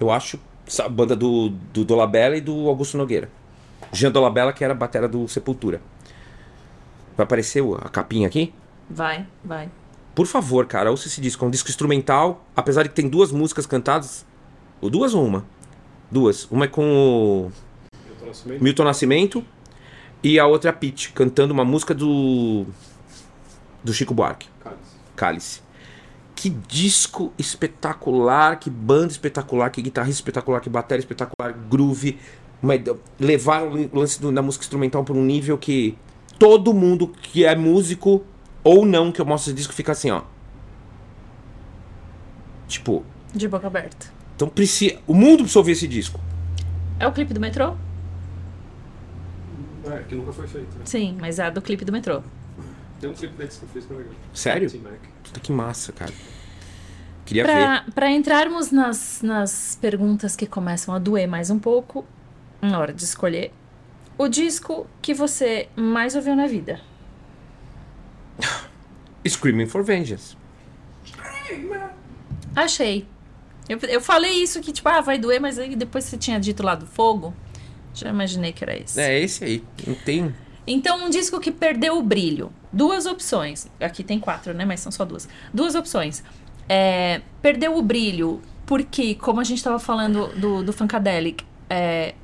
[0.01, 0.41] Eu acho.
[0.79, 3.29] A banda do, do Dolabella e do Augusto Nogueira.
[3.93, 5.81] Jean Dolabella, que era a batera do Sepultura.
[7.17, 8.53] Vai aparecer o- a capinha aqui?
[8.89, 9.69] Vai, vai.
[10.15, 11.45] Por favor, cara, ouça esse disco.
[11.45, 14.25] É um disco instrumental, apesar de que tem duas músicas cantadas.
[14.81, 15.45] Ou duas ou uma?
[16.11, 16.47] Duas.
[16.51, 17.53] Uma é com o.
[18.61, 19.45] Milton Nascimento
[20.23, 22.65] e a outra é a Pete, cantando uma música do.
[23.83, 24.49] do Chico Buarque.
[24.63, 24.83] Cálice.
[25.17, 25.63] Cálice.
[26.41, 32.19] Que disco espetacular, que banda espetacular, que guitarrista espetacular, que bateria espetacular, groove.
[32.63, 32.73] Uma,
[33.19, 35.99] levaram o lance do- da música instrumental por um nível que
[36.39, 38.25] todo mundo que é músico
[38.65, 40.23] ou não que eu mostro esse disco fica assim, ó.
[42.67, 44.07] Tipo, De boca aberta.
[44.35, 44.97] então precisa.
[45.07, 46.19] O mundo precisa ouvir esse disco.
[46.99, 47.75] É o clipe do metrô?
[49.91, 50.75] É, que nunca foi feito.
[50.79, 50.85] Né?
[50.87, 52.23] Sim, mas é do clipe do metrô.
[53.01, 54.13] Tem um clipe deles que eu fiz pra legal.
[54.35, 54.71] Sério?
[54.83, 55.01] Mac.
[55.25, 56.13] Puta que massa, cara.
[57.25, 57.53] Queria ver.
[57.53, 62.05] Pra, pra entrarmos nas, nas perguntas que começam a doer mais um pouco,
[62.61, 63.53] na hora de escolher,
[64.19, 66.81] o disco que você mais ouviu na vida.
[69.27, 70.37] Screaming for Vengeance.
[72.55, 73.07] Achei.
[73.67, 76.63] Eu, eu falei isso que, tipo, ah, vai doer, mas aí depois você tinha dito
[76.63, 77.35] lá do fogo.
[77.95, 79.01] Já imaginei que era esse.
[79.01, 79.65] É esse aí.
[79.87, 80.35] Não tem.
[80.67, 82.53] Então, um disco que perdeu o brilho.
[82.73, 83.67] Duas opções.
[83.81, 84.65] Aqui tem quatro, né?
[84.65, 85.29] Mas são só duas.
[85.53, 86.23] Duas opções.
[86.69, 92.15] É, perdeu o brilho porque, como a gente tava falando do, do Funkadelic, é,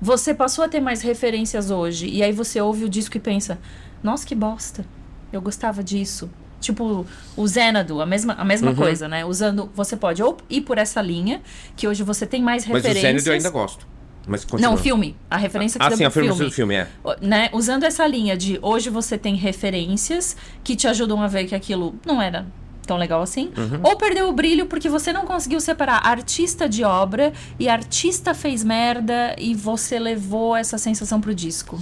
[0.00, 2.06] você passou a ter mais referências hoje.
[2.08, 3.58] E aí você ouve o disco e pensa:
[4.02, 4.84] Nossa, que bosta.
[5.32, 6.30] Eu gostava disso.
[6.60, 8.76] Tipo, o Xanadu, a mesma, a mesma Uhum.
[8.76, 9.24] coisa, né?
[9.24, 9.70] Usando.
[9.74, 11.40] Você pode ou ir por essa linha,
[11.76, 13.10] que hoje você tem mais Mas o referências.
[13.22, 13.86] Xanadu eu ainda gosto.
[14.26, 14.70] Mas continua.
[14.70, 15.16] Não, o filme.
[15.30, 16.88] A referência que Ah, você sim, a filme do filme, é.
[17.20, 21.54] né, usando essa linha de hoje você tem referências que te ajudam a ver que
[21.54, 22.46] aquilo não era
[22.86, 23.80] tão legal assim, Uhum.
[23.82, 28.62] ou perdeu o brilho porque você não conseguiu separar artista de obra e artista fez
[28.62, 31.80] merda e você levou essa sensação pro disco.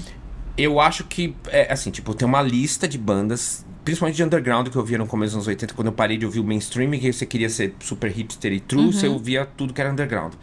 [0.56, 4.76] Eu acho que, é, assim, tipo, tem uma lista de bandas, principalmente de underground, que
[4.76, 7.12] eu via no começo dos anos 80, quando eu parei de ouvir o mainstream, que
[7.12, 8.92] você queria ser super hipster e true, Uhum.
[8.92, 10.34] você ouvia tudo que era underground.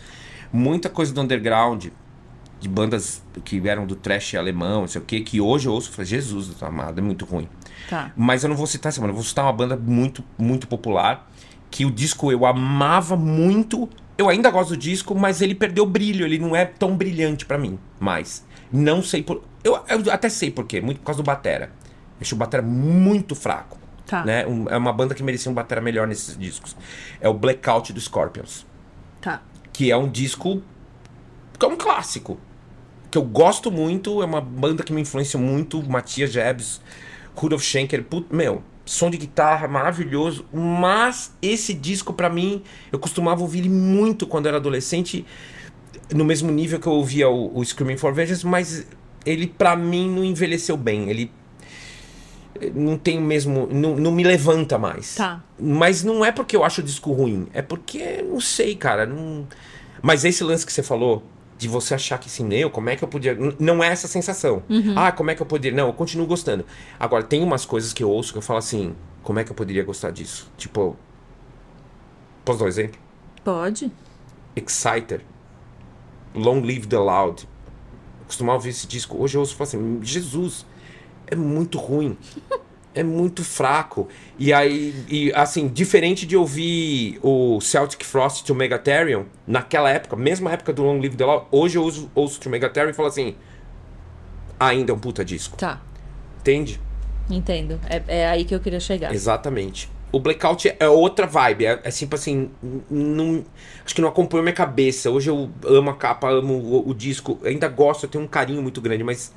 [0.51, 1.87] Muita coisa do underground,
[2.59, 5.89] de bandas que eram do trash alemão, não sei o que, que hoje eu ouço
[5.91, 7.47] e falo, Jesus amado, é muito ruim.
[7.89, 8.11] Tá.
[8.17, 11.29] Mas eu não vou citar essa banda, eu vou citar uma banda muito, muito popular,
[11.71, 13.87] que o disco eu amava muito.
[14.17, 17.57] Eu ainda gosto do disco, mas ele perdeu brilho, ele não é tão brilhante pra
[17.57, 18.45] mim mais.
[18.71, 19.43] Não sei por.
[19.63, 21.71] Eu, eu até sei por quê, muito por causa do Batera.
[21.85, 23.77] Eu acho o Batera muito fraco.
[24.05, 24.25] Tá.
[24.25, 24.45] Né?
[24.45, 26.75] Um- é uma banda que merecia um Batera melhor nesses discos.
[27.21, 28.65] É o Blackout do Scorpions.
[29.21, 29.41] Tá.
[29.79, 30.61] Que é um disco
[31.57, 32.37] que é um clássico.
[33.09, 36.81] Que eu gosto muito, é uma banda que me influencia muito, Matias Jebs,
[37.33, 42.61] Rudolf Schenker, put, meu, som de guitarra maravilhoso, mas esse disco pra mim,
[42.91, 45.25] eu costumava ouvir ele muito quando era adolescente,
[46.13, 48.85] no mesmo nível que eu ouvia o, o Screaming for Vengeance, mas
[49.25, 51.31] ele pra mim não envelheceu bem, ele
[52.75, 55.15] não tem o mesmo, não, não me levanta mais.
[55.15, 55.43] Tá.
[55.59, 59.47] Mas não é porque eu acho o disco ruim, é porque, não sei, cara, não...
[60.01, 61.23] Mas esse lance que você falou,
[61.59, 63.37] de você achar que assim, eu, como é que eu podia.
[63.59, 64.63] Não é essa sensação.
[64.95, 65.75] Ah, como é que eu poderia.
[65.75, 66.65] Não, eu continuo gostando.
[66.97, 69.55] Agora, tem umas coisas que eu ouço que eu falo assim, como é que eu
[69.55, 70.49] poderia gostar disso?
[70.57, 70.95] Tipo.
[72.45, 72.97] Posso dar um exemplo?
[73.43, 73.91] Pode.
[74.55, 75.21] Exciter.
[76.33, 77.43] Long Live the Loud.
[78.21, 79.21] Eu costumava ouvir esse disco.
[79.21, 80.65] Hoje eu ouço e falo assim, Jesus,
[81.29, 82.17] é muito ruim.
[82.93, 84.07] É muito fraco.
[84.37, 90.51] E aí, e, assim, diferente de ouvir o Celtic Frost to Megatherium, naquela época, mesma
[90.51, 93.35] época do Long Live the Loud, hoje eu ouço, ouço to Megatherium e falo assim,
[94.59, 95.55] ainda é um puta disco.
[95.55, 95.79] Tá.
[96.39, 96.81] Entende?
[97.29, 97.79] Entendo.
[97.87, 99.13] É, é aí que eu queria chegar.
[99.13, 99.89] Exatamente.
[100.11, 101.65] O Blackout é outra vibe.
[101.65, 102.49] É, é tipo assim.
[102.89, 103.45] Não,
[103.85, 105.11] acho que não acompanhou minha cabeça.
[105.11, 107.39] Hoje eu amo a capa, amo o, o disco.
[107.43, 109.31] Ainda gosto, eu tenho um carinho muito grande, mas.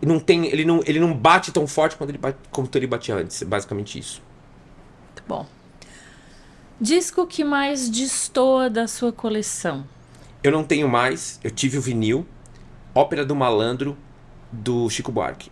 [0.00, 3.14] Não tem, ele, não, ele não bate tão forte quanto ele, bate, quanto ele batia
[3.16, 3.40] antes.
[3.42, 4.22] É basicamente isso.
[5.08, 5.46] Muito bom.
[6.80, 9.86] Disco que mais destoa da sua coleção?
[10.42, 11.38] Eu não tenho mais.
[11.44, 12.26] Eu tive o vinil.
[12.94, 13.96] Ópera do Malandro,
[14.50, 15.50] do Chico Buarque.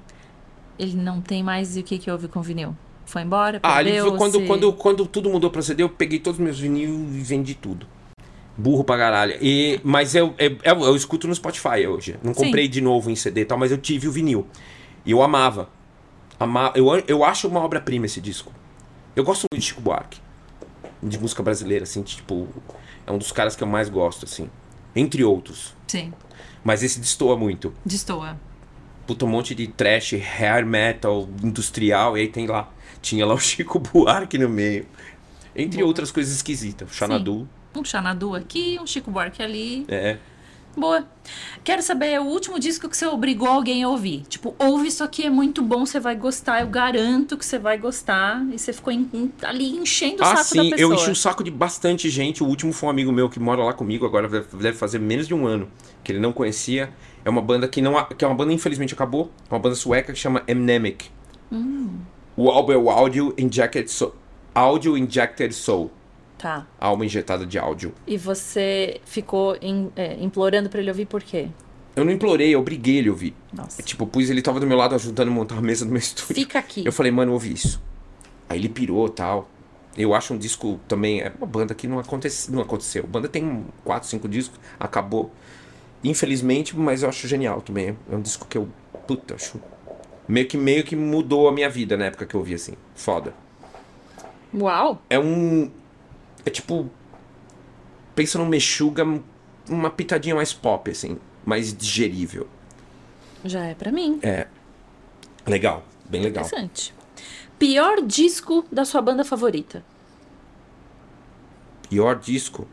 [0.79, 2.77] Ele não tem mais e o que que houve com o vinil?
[3.07, 3.61] Foi embora?
[3.63, 6.45] Ah, ele, perdeu, quando, se- quando, quando tudo mudou pra CD, eu peguei todos os
[6.45, 7.87] meus vinil e vendi tudo.
[8.61, 9.37] Burro pra caralho.
[9.41, 12.17] E, mas eu, eu, eu, eu escuto no Spotify hoje.
[12.23, 12.45] Não Sim.
[12.45, 14.47] comprei de novo em CD e tal, mas eu tive o vinil.
[15.05, 15.69] E eu amava.
[16.39, 18.53] Ama, eu, eu acho uma obra-prima esse disco.
[19.17, 20.21] Eu gosto muito de Chico Buarque.
[21.03, 22.47] De música brasileira, assim, tipo.
[23.07, 24.49] É um dos caras que eu mais gosto, assim.
[24.95, 25.75] Entre outros.
[25.87, 26.13] Sim,
[26.63, 27.73] Mas esse destoa muito.
[27.85, 28.39] destoa.
[29.07, 32.71] Puta, um monte de trash, hair metal, industrial, e aí tem lá.
[33.03, 34.87] Tinha lá o Chico Buarque no meio.
[35.57, 36.91] Entre outras coisas esquisitas.
[36.91, 37.49] O Xanadu.
[37.75, 39.85] Um Xanadu aqui, um Chico Buarque ali.
[39.89, 40.17] É.
[40.77, 41.05] Boa.
[41.65, 44.23] Quero saber o último disco que você obrigou alguém a ouvir.
[44.29, 46.61] Tipo, ouve isso aqui, é muito bom, você vai gostar.
[46.61, 48.45] Eu garanto que você vai gostar.
[48.53, 50.81] E você ficou em- ali enchendo o Ah, saco da sim, pessoa.
[50.81, 52.43] eu enchi o saco de bastante gente.
[52.43, 55.35] O último foi um amigo meu que mora lá comigo, agora deve fazer menos de
[55.35, 55.69] um ano,
[56.05, 56.91] que ele não conhecia.
[57.25, 58.03] É uma banda que não.
[58.05, 59.31] que é uma banda infelizmente acabou.
[59.51, 61.11] É uma banda sueca que chama Mnemic.
[61.53, 61.99] Hum.
[62.37, 64.15] O álbum é o Audio Injected Soul.
[64.55, 65.91] Audio Injected Soul.
[66.41, 66.67] Tá.
[66.79, 67.93] Alma injetada de áudio.
[68.07, 71.49] E você ficou em- é, implorando pra ele ouvir por quê?
[71.95, 73.35] Eu não implorei, eu obriguei ele a ouvir.
[73.53, 73.83] Nossa.
[73.83, 76.35] Tipo, pus ele tava do meu lado ajudando a montar a mesa do meu estúdio.
[76.35, 76.85] Fica aqui.
[76.87, 77.83] Eu falei, mano, ouvi isso.
[78.49, 79.49] Aí ele pirou tal.
[79.99, 81.21] Eu acho um disco também.
[81.21, 83.05] É uma banda que não, acontece, não aconteceu.
[83.05, 85.31] A banda tem 4, 5 discos, acabou.
[86.03, 87.97] Infelizmente, mas eu acho genial também.
[88.11, 88.69] É um disco que eu.
[89.07, 89.61] Puta, acho.
[90.27, 92.75] Meio que, meio que mudou a minha vida na época que eu ouvi assim.
[92.95, 93.35] Foda.
[94.55, 95.03] Uau!
[95.11, 95.71] É um.
[96.45, 96.91] É tipo.
[98.15, 99.05] Pensa num Mexuga,
[99.69, 101.19] uma pitadinha mais pop, assim.
[101.45, 102.49] Mais digerível.
[103.45, 104.19] Já é pra mim.
[104.23, 104.47] É.
[105.47, 105.85] Legal.
[106.09, 106.45] Bem legal.
[106.45, 106.93] Interessante.
[107.59, 109.85] Pior disco da sua banda favorita?
[111.89, 112.67] Pior disco.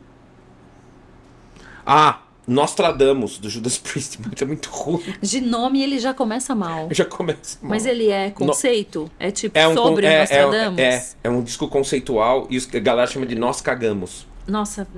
[1.86, 4.18] Ah, Nostradamus, do Judas Priest.
[4.28, 5.02] Mas é muito ruim.
[5.20, 6.88] De nome ele já começa mal.
[6.90, 7.70] Já começa mal.
[7.70, 9.10] Mas ele é conceito?
[9.20, 10.78] É tipo é um, con- sobre o é, Nostradamus?
[10.80, 14.26] É, é, é um disco conceitual e a galera chama de Nós Cagamos.
[14.46, 14.88] Nossa,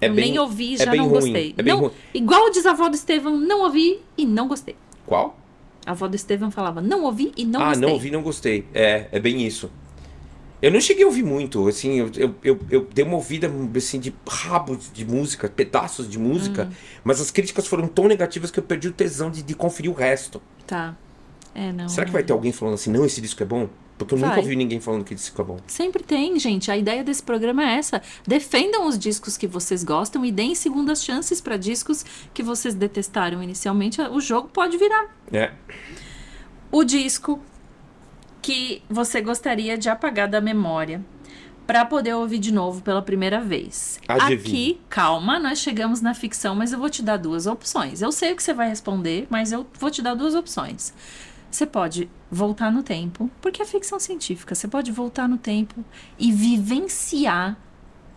[0.00, 1.54] É eu bem- nem ouvi, é já não ruim, gostei.
[1.56, 1.90] é bem não, ruim.
[2.14, 4.74] Igual o desavó do Estevão, não ouvi e não gostei.
[5.06, 5.38] Qual?
[5.84, 7.82] A avó do Estevão falava, não ouvi e não ah, gostei.
[7.86, 8.66] não ouvi, não gostei.
[8.74, 9.70] É, é bem isso.
[10.62, 14.00] Eu não cheguei a ouvir muito, assim, eu, eu, eu, eu dei uma ouvida, assim,
[14.00, 16.74] de rabo de música, pedaços de música, Hum.
[17.04, 19.94] mas as críticas foram tão negativas que eu perdi o tesão de, de conferir o
[19.94, 20.40] resto.
[20.66, 20.96] Tá.
[21.54, 21.88] É, não.
[21.88, 23.68] Será que vai ter alguém falando assim, não, esse disco é bom?
[23.98, 24.40] Porque eu nunca Vai.
[24.40, 25.58] ouvi ninguém falando que esse disco é bom.
[25.66, 26.70] Sempre tem, gente.
[26.70, 28.02] A ideia desse programa é essa.
[28.26, 32.04] Defendam os discos que vocês gostam e deem segundas chances para discos
[32.34, 33.98] que vocês detestaram inicialmente.
[34.02, 35.16] O jogo pode virar.
[35.32, 35.52] É.
[36.70, 37.40] O disco
[38.46, 41.04] que você gostaria de apagar da memória
[41.66, 43.98] para poder ouvir de novo pela primeira vez.
[44.06, 44.38] Adivinha.
[44.38, 48.00] Aqui, calma, nós chegamos na ficção, mas eu vou te dar duas opções.
[48.00, 50.94] Eu sei o que você vai responder, mas eu vou te dar duas opções.
[51.50, 54.54] Você pode voltar no tempo, porque é ficção científica.
[54.54, 55.84] Você pode voltar no tempo
[56.16, 57.58] e vivenciar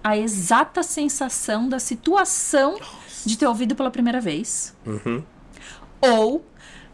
[0.04, 2.78] a exata sensação da situação
[3.26, 4.76] de ter ouvido pela primeira vez.
[4.86, 5.24] Uhum.
[6.00, 6.46] Ou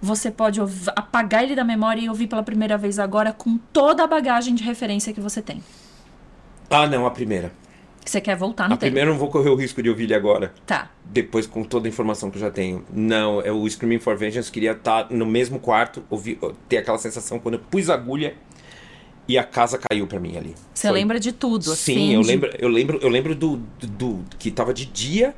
[0.01, 0.59] você pode
[0.95, 4.63] apagar ele da memória e ouvir pela primeira vez agora com toda a bagagem de
[4.63, 5.63] referência que você tem.
[6.69, 7.51] Ah, não, a primeira.
[8.05, 8.81] Você quer voltar no A tempo.
[8.91, 10.53] primeira eu não vou correr o risco de ouvir ele agora.
[10.65, 10.91] Tá.
[11.05, 12.85] Depois com toda a informação que eu já tenho.
[12.93, 16.37] Não, é o Screaming for Vengeance queria estar no mesmo quarto, ouvir,
[16.69, 18.35] ter aquela sensação quando eu pus a agulha
[19.27, 20.53] e a casa caiu pra mim ali.
[20.71, 21.95] Você Foi- lembra de tudo, assim.
[21.95, 25.33] Sim, eu de- lembro, eu lembro, eu lembro do, do, do- que tava de dia.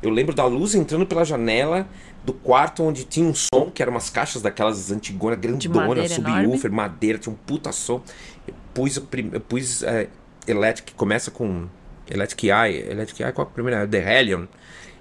[0.00, 1.86] Eu lembro da luz entrando pela janela
[2.28, 7.18] do quarto onde tinha um som, que eram umas caixas daquelas antigonas, grandona, subwoofer, madeira,
[7.18, 8.02] tinha um puta som.
[8.46, 8.96] Eu pus,
[9.32, 10.08] eu pus é,
[10.46, 11.66] Electric, começa com
[12.06, 13.88] Electric Eye, Electric Eye, qual é a primeira?
[13.88, 14.44] The Hellion.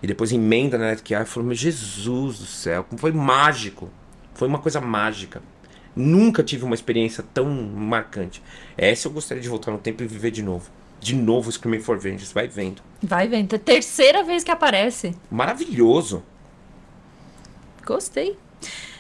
[0.01, 1.23] E depois emenda na Electric Eye.
[1.23, 3.89] Eu falei, meu Jesus do céu, como foi mágico.
[4.34, 5.41] Foi uma coisa mágica.
[5.93, 8.41] Nunca tive uma experiência tão marcante.
[8.78, 10.69] Essa eu gostaria de voltar no tempo e viver de novo.
[11.01, 12.82] De novo Screaming for Vengeance, vai vendo.
[13.03, 13.51] Vai vendo.
[13.51, 15.13] É a terceira vez que aparece.
[15.30, 16.23] Maravilhoso.
[17.88, 18.38] Gostei.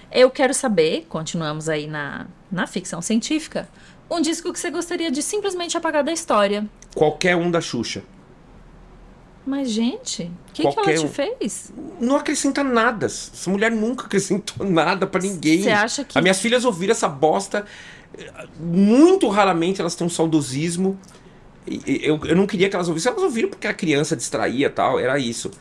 [0.09, 3.67] Eu quero saber, continuamos aí na, na ficção científica,
[4.09, 6.65] um disco que você gostaria de simplesmente apagar da história.
[6.95, 8.01] Qualquer um da Xuxa.
[9.45, 11.73] Mas, gente, o que, que ela te fez?
[11.99, 13.05] Não acrescenta nada.
[13.05, 15.63] Essa mulher nunca acrescentou nada pra ninguém.
[15.63, 17.65] Você acha que- As minhas filhas ouviram essa bosta.
[18.59, 20.97] Muito raramente elas têm um saudosismo.
[21.85, 23.09] Eu, eu não queria que elas ouvissem.
[23.11, 24.99] Elas ouviram porque a criança distraía e tal.
[24.99, 25.51] Era isso.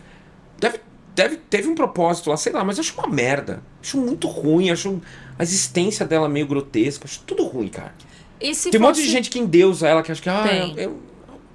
[0.58, 0.80] Deve,
[1.16, 3.60] deve, teve um propósito lá, sei lá, mas eu acho uma merda.
[3.82, 4.70] Acho muito ruim.
[4.70, 5.00] Acho
[5.38, 7.06] a existência dela meio grotesca.
[7.06, 7.92] Acho tudo ruim, cara.
[8.38, 10.74] Tem um monte de fosse- gente que endeusa ela, que acha que ah, Tem.
[10.78, 11.00] eu,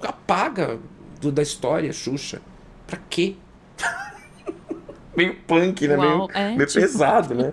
[0.02, 0.78] apaga
[1.20, 2.42] do- da história, Xuxa.
[2.86, 3.36] Pra quê?
[5.16, 5.96] meio punk, né?
[5.96, 7.52] Uau, meio é, meio tipo- pesado, né?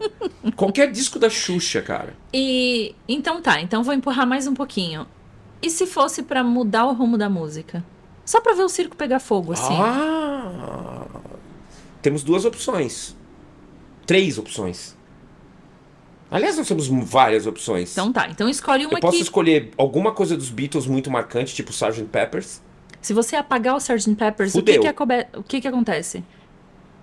[0.56, 2.14] Qualquer disco da Xuxa, cara.
[2.34, 5.06] E então tá, então vou empurrar mais um pouquinho.
[5.62, 7.84] E se fosse pra mudar o rumo da música?
[8.26, 9.76] Só pra ver o circo pegar fogo, assim.
[9.78, 11.06] Ah!
[12.02, 13.16] Temos duas opções.
[14.06, 14.98] Três opções.
[16.32, 17.92] Aliás, nós temos várias opções.
[17.92, 19.24] Então tá, então escolhe uma Eu posso que.
[19.24, 22.04] escolher alguma coisa dos Beatles muito marcante, tipo Sgt.
[22.06, 22.62] Peppers.
[23.02, 24.16] Se você apagar o Sgt.
[24.16, 24.82] Peppers, o que Fudeu.
[24.82, 26.24] que, acobe- o que que acontece?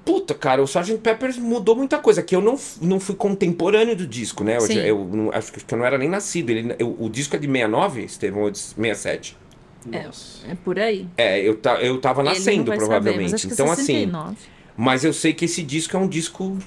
[0.05, 0.99] Puta, cara, o Sgt.
[0.99, 2.22] Peppers mudou muita coisa.
[2.22, 4.59] Que eu não, não fui contemporâneo do disco, né?
[4.59, 6.51] Eu, eu não- acho que eu não era nem nascido.
[6.51, 9.36] Ele, eu- o disco é de 69, Estevão, ou de 67.
[9.84, 10.47] Nossa.
[10.47, 11.09] É por aí.
[11.16, 13.34] É, eu, ta, eu tava nascendo, saber, provavelmente.
[13.47, 14.32] que é então, 69.
[14.32, 14.36] assim.
[14.76, 16.58] Mas eu sei que esse disco é um disco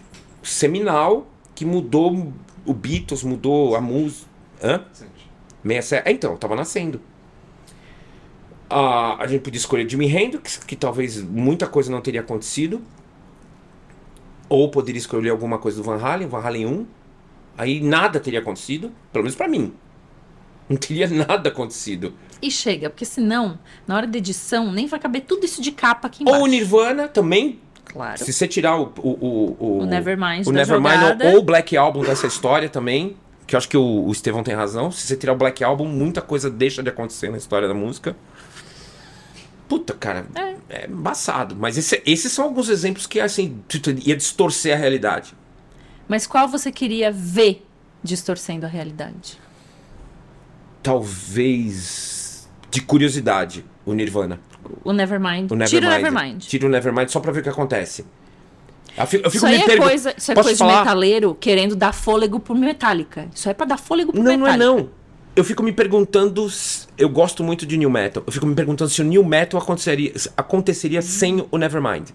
[0.41, 2.33] seminal que mudou
[2.65, 4.27] o Beatles, mudou a música.
[4.61, 4.83] Hã?
[5.63, 6.07] 67.
[6.07, 7.01] É, então, eu tava nascendo.
[8.69, 12.81] Ah, a gente podia escolher Jimi Hendrix, que talvez muita coisa não teria acontecido.
[14.47, 16.87] Ou poderia escolher alguma coisa do Van Halen, Van Halen 1.
[17.57, 19.73] Aí nada teria acontecido, pelo menos pra mim.
[20.67, 22.13] Não teria nada acontecido.
[22.41, 26.07] E chega, porque senão, na hora da edição, nem vai caber tudo isso de capa
[26.07, 26.39] aqui embaixo.
[26.39, 27.59] Ou o Nirvana também,
[27.91, 28.23] Claro.
[28.23, 32.01] se você tirar o, o, o, o, O Nevermind o Nevermind ou o Black Album
[32.03, 33.17] dessa história também,
[33.47, 34.91] que eu acho que o, o Estevão tem razão.
[34.91, 38.15] Se você tirar o Black Album, muita coisa deixa de acontecer na história da música.
[39.67, 40.55] Puta, cara, É.
[40.69, 41.55] é, embaçado.
[41.55, 43.59] Mas esse- esses são alguns exemplos que, assim,
[44.05, 45.33] ia distorcer a realidade.
[46.07, 47.65] Mas qual você queria ver
[48.03, 49.37] distorcendo a realidade?
[50.81, 54.39] Talvez, de curiosidade, o Nirvana.
[54.83, 55.51] O Nevermind.
[55.51, 55.69] O Nevermind.
[55.69, 56.39] Tira o Nevermind.
[56.41, 58.05] Tira o Nevermind só pra ver o que acontece.
[58.97, 61.35] Eu fico, eu fico Isso aí, me é coisa, isso é Posso coisa de metaleiro
[61.39, 63.27] querendo dar fôlego pro Metallica.
[63.33, 64.81] Isso é pra dar fôlego pro Não, não é Metallica.
[64.83, 64.89] não.
[65.35, 66.49] Eu fico me perguntando.
[66.49, 68.21] se- Eu gosto muito de New Metal.
[68.25, 72.09] Eu fico me perguntando se o New Metal aconteceria, aconteceria sem o Nevermind.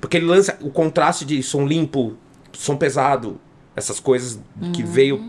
[0.00, 2.16] Porque ele lança o contraste de som limpo,
[2.52, 3.40] som pesado,
[3.74, 4.38] essas coisas
[4.72, 5.20] que veio.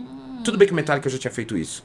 [0.44, 1.84] Tudo bem que o Metallica já tinha feito isso.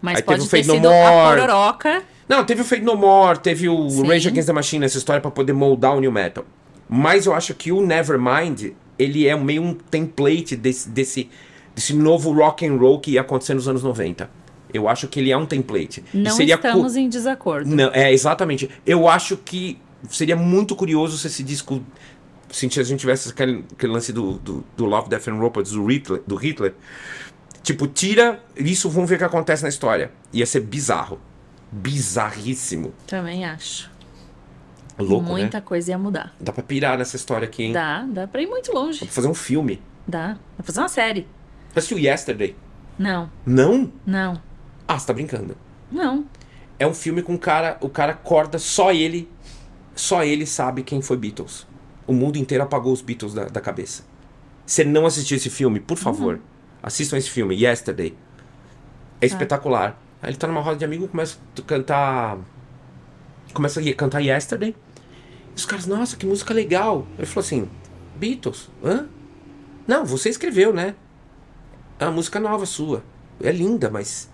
[0.00, 2.02] Mas Aí teve pode o ter Fade No sido a pororoca.
[2.28, 4.06] Não, teve o Fade No More, teve o Sim.
[4.06, 6.44] Rage Against the Machine nessa história pra poder moldar o New Metal.
[6.88, 11.28] Mas eu acho que o Nevermind, ele é meio um template desse, desse,
[11.74, 14.28] desse novo rock and roll que ia acontecer nos anos 90.
[14.74, 16.04] Eu acho que ele é um template.
[16.12, 17.74] Não seria cu- estamos em desacordo.
[17.74, 18.68] Não, é, exatamente.
[18.84, 19.78] Eu acho que
[20.10, 21.82] seria muito curioso se esse disco.
[22.50, 25.84] Se a gente tivesse aquele, aquele lance do, do, do Love, Death and Robots do
[25.86, 26.74] Hitler, do Hitler.
[27.62, 30.12] Tipo, tira isso, vamos ver o que acontece na história.
[30.32, 31.18] Ia ser bizarro.
[31.72, 32.92] Bizarríssimo.
[33.06, 33.90] Também acho.
[34.98, 35.62] Louco, Muita né?
[35.64, 36.34] coisa ia mudar.
[36.40, 37.72] Dá pra pirar nessa história aqui, hein?
[37.72, 39.00] Dá, dá pra ir muito longe.
[39.00, 39.82] Dá pra fazer um filme.
[40.08, 40.28] Dá.
[40.28, 41.26] Dá pra fazer uma série.
[41.72, 42.56] Você assistiu Yesterday?
[42.98, 43.92] Não, Não?
[44.06, 44.40] não,
[44.88, 45.56] Ah, você tá brincando.
[45.92, 46.24] não.
[46.78, 49.30] É um filme com um cara, o cara acorda, só ele,
[49.94, 51.66] só ele sabe quem foi Beatles.
[52.06, 54.02] O mundo inteiro apagou os Beatles da, da cabeça.
[54.66, 56.38] Você não assistiu esse filme, por favor,
[56.82, 58.14] assistam esse filme, Yesterday.
[59.20, 59.98] É espetacular.
[60.22, 62.38] Aí ele tá numa roda de amigo, começa a cantar,
[63.52, 64.74] começa a cantar Yesterday.
[65.54, 67.06] E os caras, nossa, que música legal.
[67.16, 67.68] Ele falou assim,
[68.16, 69.06] Beatles, hã?
[69.86, 70.94] Não, você escreveu, né?
[71.98, 73.02] É uma música nova sua.
[73.42, 74.28] É linda, mas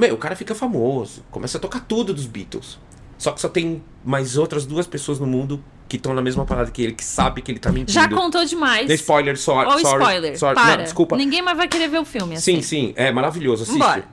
[0.00, 2.78] meu, o cara fica famoso, começa a tocar tudo dos Beatles.
[3.18, 6.70] Só que só tem mais outras duas pessoas no mundo que estão na mesma parada
[6.70, 7.92] que ele, que sabe que ele tá mentindo.
[7.92, 8.86] Já contou demais.
[8.86, 9.34] Dê spoiler.
[9.34, 10.38] Ou sorry, spoiler.
[10.38, 10.54] sorry.
[10.54, 10.76] Para.
[10.78, 11.16] Não, desculpa.
[11.18, 12.56] Ninguém mais vai querer ver o filme assim.
[12.56, 13.64] Sim, sim, é maravilhoso.
[13.64, 13.78] Assiste.
[13.78, 14.08] Vambora.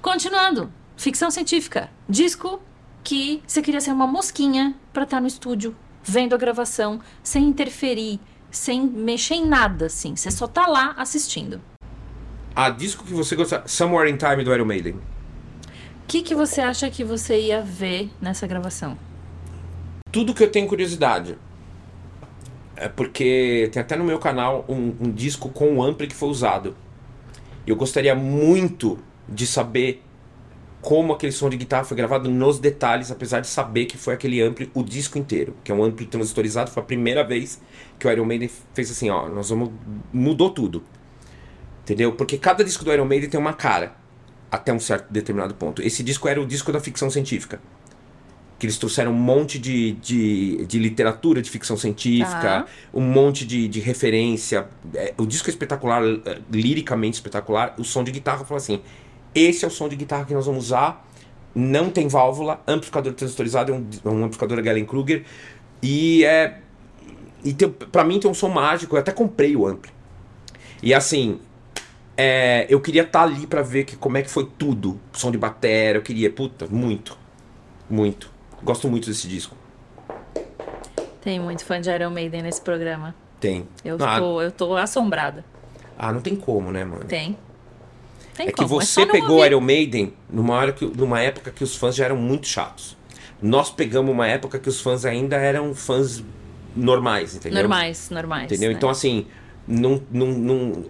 [0.00, 0.72] Continuando.
[0.96, 1.90] Ficção científica.
[2.08, 2.60] Disco
[3.04, 8.18] que você queria ser uma mosquinha pra estar no estúdio, vendo a gravação, sem interferir,
[8.50, 10.16] sem mexer em nada, assim.
[10.16, 11.60] Você só tá lá assistindo.
[12.54, 14.94] A disco que você gosta, Somewhere in Time do Iron Maiden.
[14.94, 18.96] O que, que você acha que você ia ver nessa gravação?
[20.10, 21.36] Tudo que eu tenho curiosidade.
[22.74, 26.28] É porque tem até no meu canal um, um disco com o ampli que foi
[26.28, 26.76] usado.
[27.66, 28.98] E eu gostaria muito
[29.28, 30.02] de saber
[30.80, 34.40] como aquele som de guitarra foi gravado nos detalhes, apesar de saber que foi aquele
[34.40, 37.60] ampli o disco inteiro, que é um ampli transistorizado, foi a primeira vez
[37.98, 39.70] que o Iron Maiden fez assim, ó, nós vamos
[40.12, 40.84] mudou tudo.
[41.82, 42.12] Entendeu?
[42.12, 43.96] Porque cada disco do Iron Maiden tem uma cara
[44.50, 45.82] até um certo determinado ponto.
[45.82, 47.60] Esse disco era o disco da ficção científica.
[48.58, 52.66] Que eles trouxeram um monte de, de, de literatura de ficção científica, Tá.
[52.94, 54.66] um monte de, de referência.
[54.94, 57.74] É, o disco é espetacular, é, liricamente espetacular.
[57.78, 58.80] O som de guitarra falou assim:
[59.36, 61.06] esse é o som de guitarra que nós vamos usar.
[61.54, 65.24] Não tem válvula, amplificador transistorizado, é um, é um amplificador Galen-Kruger.
[65.82, 66.58] E é.
[67.44, 69.92] E tem, pra mim tem um som mágico, eu até comprei o ampli.
[70.82, 71.38] E assim,
[72.16, 74.98] é, eu queria estar ali pra ver que, como é que foi tudo.
[75.12, 77.16] Som de bateria, eu queria, puta, muito.
[77.88, 78.30] Muito.
[78.62, 79.54] Gosto muito desse disco.
[81.20, 83.14] Tem muito fã de Iron Maiden nesse programa.
[83.38, 83.68] Tem.
[83.84, 85.44] Eu, ah, tô, eu tô assombrada.
[85.98, 87.04] ah, não tem como, né, mano?
[87.04, 87.36] Tem.
[88.36, 89.44] Tem É que como, você só não pegou.
[89.44, 92.96] Iron Maiden numa, hora que, numa época que os fãs já eram muito chatos.
[93.40, 96.22] Nós pegamos uma época que os fãs ainda eram fãs
[96.74, 97.60] normais, entendeu?
[97.60, 98.44] Normais, normais.
[98.52, 98.70] Entendeu?
[98.70, 98.76] né?
[98.76, 99.26] Então, assim,
[99.66, 100.84] não, não, não,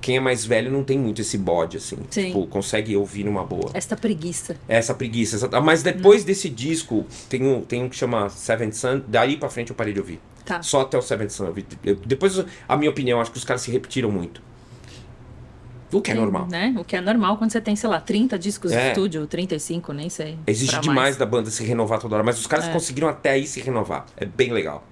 [0.00, 1.96] quem é mais velho não tem muito esse bode, assim.
[2.10, 2.26] Sim.
[2.26, 3.70] Tipo, consegue ouvir numa boa.
[3.74, 4.56] Esta preguiça.
[4.68, 5.36] Essa preguiça.
[5.36, 9.00] essa- Mas depois desse disco, tem um, tem um que chama Seventh Sun.
[9.08, 10.20] Daí pra frente eu parei de ouvir.
[10.44, 10.62] Tá.
[10.62, 11.46] Só até o Seventh Sun.
[11.46, 14.42] eu vi- eu- depois, a minha opinião, acho que os caras se repetiram muito.
[15.94, 16.46] O que é normal.
[16.50, 16.74] Né?
[16.78, 18.88] O que é normal quando você tem, sei lá, 30 discos de É.
[18.88, 20.36] estúdio, 35, nem sei.
[20.46, 21.16] Exige pra demais mais.
[21.16, 22.24] da banda se renovar toda hora.
[22.24, 22.72] Mas os caras É.
[22.72, 24.06] conseguiram até aí se renovar.
[24.16, 24.84] É bem legal.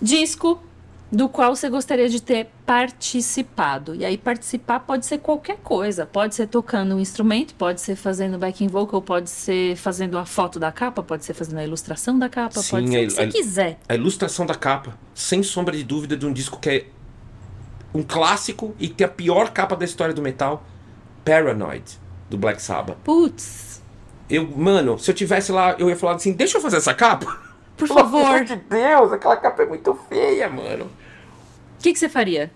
[0.00, 0.62] Disco
[1.10, 3.94] do qual você gostaria de ter participado.
[3.94, 6.04] E aí, participar pode ser qualquer coisa.
[6.04, 10.58] Pode ser tocando um instrumento, pode ser fazendo backing vocal, pode ser fazendo a foto
[10.60, 13.26] da capa, pode ser fazendo a ilustração da capa, Sim, pode ser o que você
[13.28, 13.78] quiser.
[13.88, 16.86] A ilustração da capa, sem sombra de dúvida, de um disco que é
[17.94, 20.62] um clássico e tem a pior capa da história do metal,
[21.24, 21.98] Paranoid,
[22.30, 22.96] do Black Sabbath.
[23.04, 23.80] Putz,
[24.28, 27.26] Eu, mano, se eu tivesse lá, eu ia falar assim, deixa eu fazer essa capa.
[27.76, 30.84] por Pelo favor, amor de Deus, aquela capa é muito feia, mano.
[30.86, 32.50] o que, que você faria?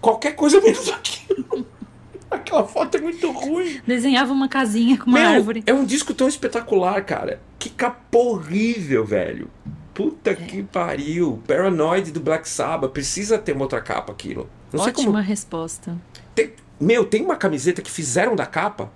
[0.00, 1.66] Qualquer coisa menos aquilo.
[2.28, 3.78] Aquela foto é muito ruim.
[3.86, 5.62] Desenhava uma casinha com uma Meu, árvore.
[5.66, 7.42] é um disco tão espetacular, cara.
[7.58, 9.50] Que capa horrível, velho.
[9.94, 11.42] Puta que pariu.
[11.46, 12.92] Paranoid do Black Sabbath.
[12.92, 14.48] Precisa ter uma outra capa aquilo.
[14.72, 15.18] Não sei Ótima como.
[15.24, 15.96] resposta.
[16.34, 18.90] Tem- meu, tem uma camiseta que fizeram da capa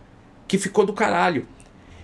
[0.48, 1.46] que ficou do caralho.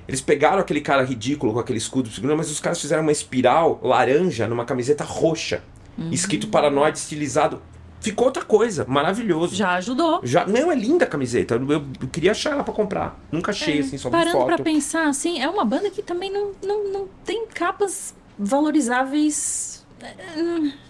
[0.07, 4.47] Eles pegaram aquele cara ridículo com aquele escudo mas os caras fizeram uma espiral laranja
[4.47, 5.63] numa camiseta roxa.
[5.97, 6.11] Uhum.
[6.11, 7.63] Escrito Paranoid estilizado.
[8.01, 8.85] Ficou outra coisa.
[8.89, 9.55] Maravilhoso.
[9.55, 10.21] Já ajudou.
[10.25, 11.55] Já, não, é linda a camiseta.
[11.55, 13.19] Eu, eu queria achar ela pra comprar.
[13.31, 14.47] Nunca achei, assim, só É, Parando foto.
[14.47, 18.13] pra pensar, assim, é uma banda que também não, não, não tem capas
[18.43, 19.87] valorizáveis.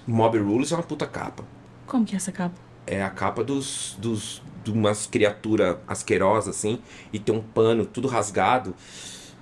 [0.06, 1.44] Mob Rules é uma puta capa.
[1.86, 2.54] Como que é essa capa?
[2.86, 3.96] É a capa dos.
[3.98, 6.78] dos de umas criaturas asquerosas, assim,
[7.12, 8.72] e tem um pano tudo rasgado,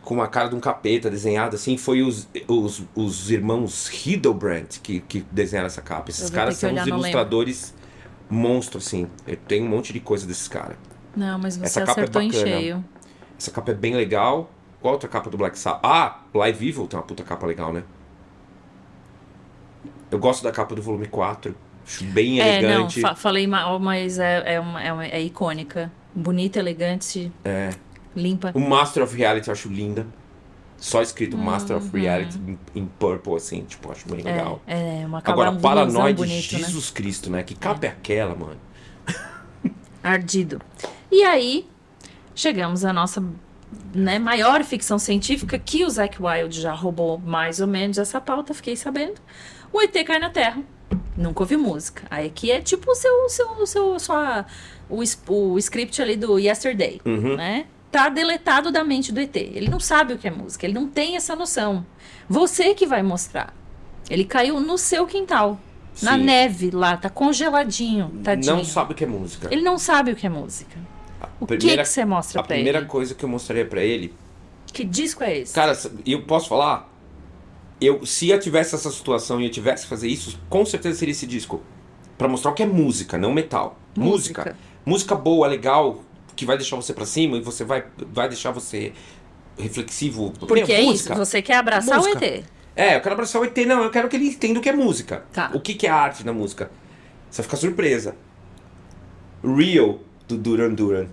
[0.01, 1.77] com uma cara de um capeta desenhado, assim.
[1.77, 6.09] Foi os, os, os irmãos Hildebrandt que, que desenharam essa capa.
[6.09, 7.75] Esses caras são os ilustradores
[8.31, 9.09] monstro, assim.
[9.47, 10.79] Tenho um monte de coisa desses caras.
[11.15, 12.47] Não, mas você Essa capa é acertou em bacana.
[12.47, 12.85] cheio.
[13.39, 14.51] Essa capa é bem legal.
[14.81, 15.81] Qual outra capa do Black Sabbath?
[15.85, 17.83] Ah, Live Evil tem uma puta capa legal, né?
[20.11, 21.55] Eu gosto da capa do volume 4.
[21.87, 23.01] Acho bem É, não, elegante.
[23.01, 25.91] fa- falei mal, mas é, é, uma, é, uma- é icônica.
[26.15, 27.71] Bonita, elegante, É.
[28.15, 28.51] limpa.
[28.55, 30.07] O Master of Reality eu acho linda.
[30.77, 32.01] Só escrito Master of Uhum.
[32.03, 34.63] Reality em, em purple, assim, tipo, acho bem legal.
[34.67, 36.59] É, é uma Agora, capa um Paranoid, bonito, né?
[36.59, 37.43] Jesus Cristo, né?
[37.43, 38.57] Que capa é, aquela, mano?
[40.03, 40.61] Ardido.
[41.11, 41.69] E aí,
[42.35, 43.23] chegamos à nossa
[43.95, 48.55] né, maior ficção científica, que o Zack Wilde já roubou mais ou menos essa pauta,
[48.55, 49.21] fiquei sabendo.
[49.73, 50.63] O ET cai na Terra.
[51.17, 52.03] Nunca ouvi música.
[52.11, 54.47] Aí aqui é tipo o seu, seu, seu, sua,
[54.89, 57.37] o, o script ali do Yesterday, Uhum.
[57.37, 57.67] né?
[57.91, 59.35] Tá deletado da mente do ET.
[59.37, 61.85] Ele não sabe o que é música, ele não tem essa noção.
[62.29, 63.53] Você que vai mostrar.
[64.09, 65.59] Ele caiu no seu quintal.
[66.03, 66.25] Na Sim.
[66.25, 68.57] neve lá, tá congeladinho, tadinho.
[68.57, 69.49] Não sabe o que é música.
[69.51, 70.79] Ele não sabe o que é música.
[71.41, 72.87] O que Primeira- que você mostra A pra primeira ele?
[72.87, 74.15] coisa que eu mostraria pra ele
[74.73, 75.53] Que disco é esse?
[75.55, 76.89] Cara, eu posso falar?
[77.81, 81.13] Eu, se eu tivesse essa situação e eu tivesse que fazer isso, com certeza seria
[81.13, 81.63] esse disco.
[82.19, 83.79] Pra mostrar o que é música, não metal.
[83.97, 84.43] Música.
[84.43, 84.57] Música.
[84.85, 86.03] Música boa, legal,
[86.37, 88.93] que vai deixar você pra cima e você vai, vai deixar você
[89.59, 90.33] reflexivo.
[90.39, 91.13] Porque é música.
[91.13, 92.19] isso, você quer abraçar Música.
[92.19, 92.45] o ET.
[92.77, 94.73] É, eu quero abraçar o ET, não, eu quero que ele entenda o que é
[94.73, 95.25] música.
[95.33, 95.51] Tá.
[95.55, 96.71] O que, que é arte na música.
[97.31, 98.17] Você vai ficar surpresa.
[99.43, 101.07] Real, do Duran Duran.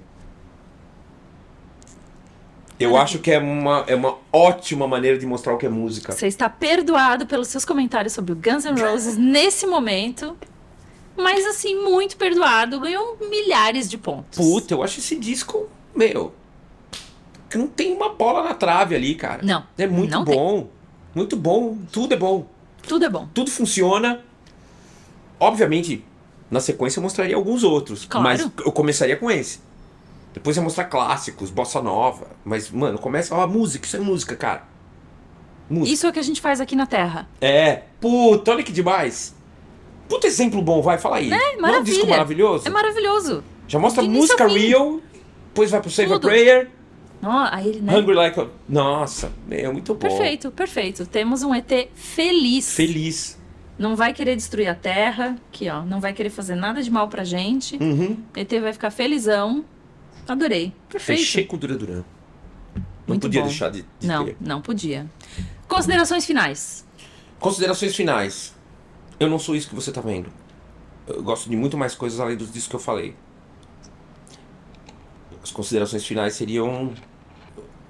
[2.79, 6.11] Eu acho que é uma, é uma ótima maneira de mostrar o que é música.
[6.13, 10.37] Você está perdoado pelos seus comentários sobre o Guns N' Roses nesse momento.
[11.17, 12.79] Mas assim, muito perdoado.
[12.79, 14.37] Ganhou milhares de pontos.
[14.37, 16.31] Puta, eu acho esse disco, meu.
[17.49, 19.41] Que não tem uma bola na trave ali, cara.
[19.43, 20.35] Não, É muito não tem.
[20.35, 20.67] bom.
[21.15, 21.77] Muito bom.
[21.91, 22.45] Tudo é bom.
[22.87, 23.27] Tudo é bom.
[23.33, 24.21] Tudo funciona.
[25.39, 26.03] Obviamente,
[26.51, 28.05] na sequência eu mostraria alguns outros.
[28.05, 28.23] Claro.
[28.23, 29.59] Mas eu começaria com esse.
[30.37, 32.27] Depois ia mostrar clássicos, bossa nova.
[32.45, 33.33] Mas, mano, começa.
[33.33, 34.65] Ó, música, isso é música, cara.
[35.67, 35.91] Música.
[35.91, 37.27] Isso é o que a gente faz aqui na Terra.
[37.41, 37.81] É.
[37.99, 39.35] Puta, olha que demais.
[40.07, 41.25] Puta exemplo bom, vai, fala aí.
[41.25, 41.83] É, Não é um maravilha.
[41.95, 42.67] disco maravilhoso?
[42.67, 43.43] É maravilhoso.
[43.67, 45.01] Já mostra De música real,
[45.47, 46.27] depois vai pro Save Tudo.
[46.27, 46.69] a Prayer,
[47.23, 47.97] Ó, aí ele, né?
[47.97, 48.47] Hungry Like a...
[48.69, 49.99] Nossa, é muito bom.
[49.99, 51.03] Perfeito, perfeito.
[51.07, 52.75] Temos um ET feliz.
[52.75, 53.37] Feliz.
[53.77, 57.07] Não vai querer destruir a Terra, aqui ó, não vai querer fazer nada de mal
[57.07, 57.75] pra gente.
[57.81, 58.17] Uhum.
[58.35, 59.65] ET vai ficar felizão.
[60.27, 60.73] Adorei.
[60.89, 61.19] Perfeito.
[61.19, 62.03] Fechei com Dura Duran.
[62.75, 63.47] Não Muito podia bom.
[63.47, 64.37] deixar de, de Não, ter.
[64.39, 65.09] não podia.
[65.67, 66.85] Considerações finais.
[67.39, 68.53] Considerações finais.
[69.19, 70.29] Eu não sou isso que você tá vendo.
[71.07, 73.15] Eu gosto de muito mais coisas além dos discos que eu falei.
[75.41, 76.93] As considerações finais seriam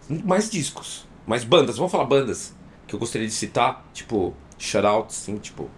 [0.07, 1.77] mais discos, mais bandas.
[1.77, 5.69] Vamos falar bandas que eu gostaria de citar, tipo Shoutout, assim, tipo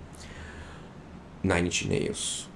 [1.41, 2.49] Nine Inch Nails,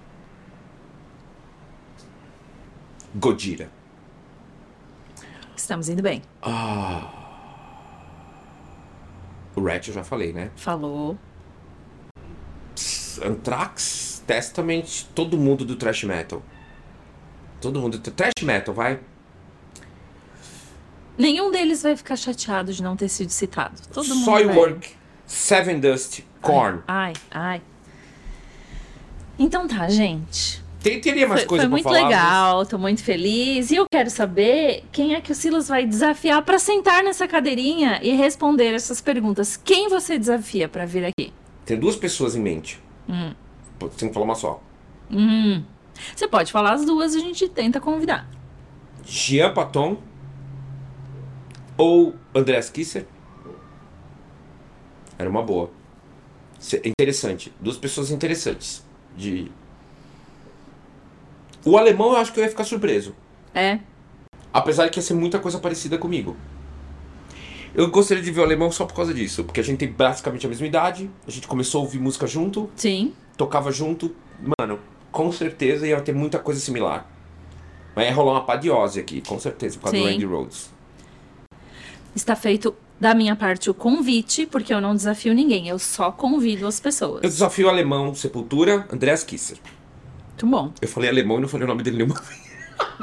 [3.16, 3.72] Gojira.
[5.64, 6.22] Estamos indo bem.
[9.56, 10.52] O Rat eu já falei, né?
[10.58, 11.18] Falou.
[13.24, 16.44] Anthrax, Testament, todo mundo do thrash metal.
[17.62, 19.00] Todo mundo do thrash metal, vai.
[21.18, 23.80] Nenhum deles vai ficar chateado de não ter sido citado.
[23.94, 24.44] Todo mundo vai.
[24.44, 24.92] Soilwork,
[25.26, 26.84] Seven Dust, Korn.
[26.86, 27.62] Ai, ai.
[29.40, 30.62] Então tá, gente.
[30.84, 32.04] Tem, teria mais Foi, coisa foi muito falar.
[32.04, 33.72] legal, tô muito feliz.
[33.72, 38.02] E eu quero saber quem é que o Silas vai desafiar pra sentar nessa cadeirinha
[38.04, 39.56] e responder essas perguntas.
[39.56, 41.34] Quem você desafia pra vir aqui?
[41.58, 42.82] mas Tem duas pessoas em mente.
[43.08, 43.34] Hum.
[43.98, 44.62] Tem que falar uma só.
[45.10, 45.64] Hum.
[46.14, 48.28] Você pode falar as duas, a gente tenta convidar.
[49.06, 49.98] Jean Paton
[51.78, 53.06] ou Andreas Kisser.
[55.18, 55.70] Era uma boa.
[56.84, 57.54] Interessante.
[57.62, 58.84] Duas pessoas interessantes.
[59.16, 59.50] De...
[61.66, 63.16] O alemão eu acho que eu ia ficar surpreso.
[63.54, 63.80] É.
[64.52, 66.36] Apesar de que ia ser muita coisa parecida comigo.
[67.74, 69.44] Eu gostaria de ver o alemão só por causa disso.
[69.44, 71.10] Porque a gente tem basicamente a mesma idade.
[71.28, 72.70] A gente começou a ouvir música junto.
[72.76, 73.14] Sim.
[73.36, 74.16] Tocava junto.
[74.60, 74.80] Mano,
[75.12, 77.08] com certeza ia ter muita coisa similar.
[77.96, 80.12] Mas ia rolar uma padiose aqui, com certeza, por causa do Sim.
[80.12, 80.72] Randy Rhodes.
[82.16, 86.66] Está feito da minha parte o convite, porque eu não desafio ninguém, eu só convido
[86.66, 87.24] as pessoas.
[87.24, 89.58] Eu desafio o alemão Sepultura, Andreas Kisser.
[90.44, 90.74] Muito bom.
[90.82, 92.54] Eu falei alemão e não falei o nome dele nenhuma vez.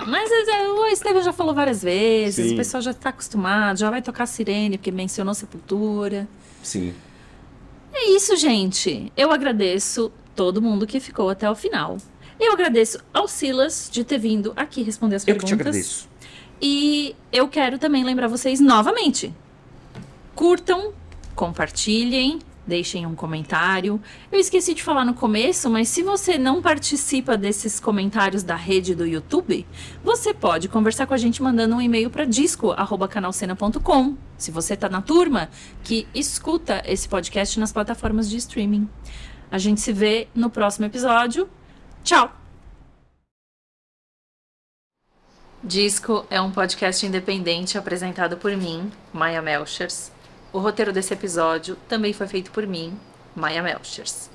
[0.07, 2.55] Mas é, o Estevam já falou várias vezes, Sim.
[2.55, 6.29] o pessoal já está acostumado, já vai tocar sirene, porque mencionou Sepultura.
[6.63, 6.93] Sim.
[7.93, 9.11] É isso, gente.
[9.17, 11.97] Eu agradeço todo mundo que ficou até o final.
[12.39, 15.57] Eu agradeço ao Silas de ter vindo aqui responder as Eu que perguntas.
[15.57, 16.09] te agradeço.
[16.61, 19.33] E eu quero também lembrar vocês novamente.
[20.35, 20.93] Curtam,
[21.35, 22.39] compartilhem,
[22.71, 24.01] deixem um comentário.
[24.31, 28.95] Eu esqueci de falar no começo, mas se você não participa desses comentários da rede
[28.95, 29.67] do YouTube,
[30.05, 34.17] você pode conversar com a gente mandando um e-mail para disco@canalcena.com.
[34.39, 35.51] Se você está na turma
[35.83, 38.89] que escuta esse podcast nas plataformas de streaming.
[39.51, 41.49] A gente se vê no próximo episódio.
[42.05, 42.33] Tchau.
[45.63, 50.11] Disco é um podcast independente apresentado por mim, Maia Melchers.
[50.53, 52.99] O roteiro desse episódio também foi feito por mim,
[53.37, 54.29] Maia Melchers.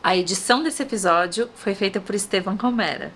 [0.00, 3.12] A edição desse episódio foi feita por Estevam Comera.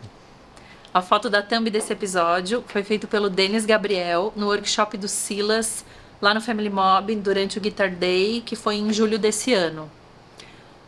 [0.92, 5.84] A foto da thumb desse episódio foi feita pelo Denis Gabriel no workshop do Silas,
[6.20, 9.88] lá no Family Mob, durante o Guitar Day, que foi em julho desse ano.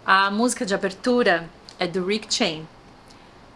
[0.04, 2.66] A música de abertura é do Rick Chain.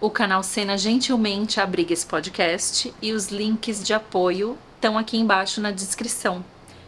[0.01, 5.61] O canal Cena gentilmente abriga esse podcast e os links de apoio estão aqui embaixo
[5.61, 6.45] na descrição.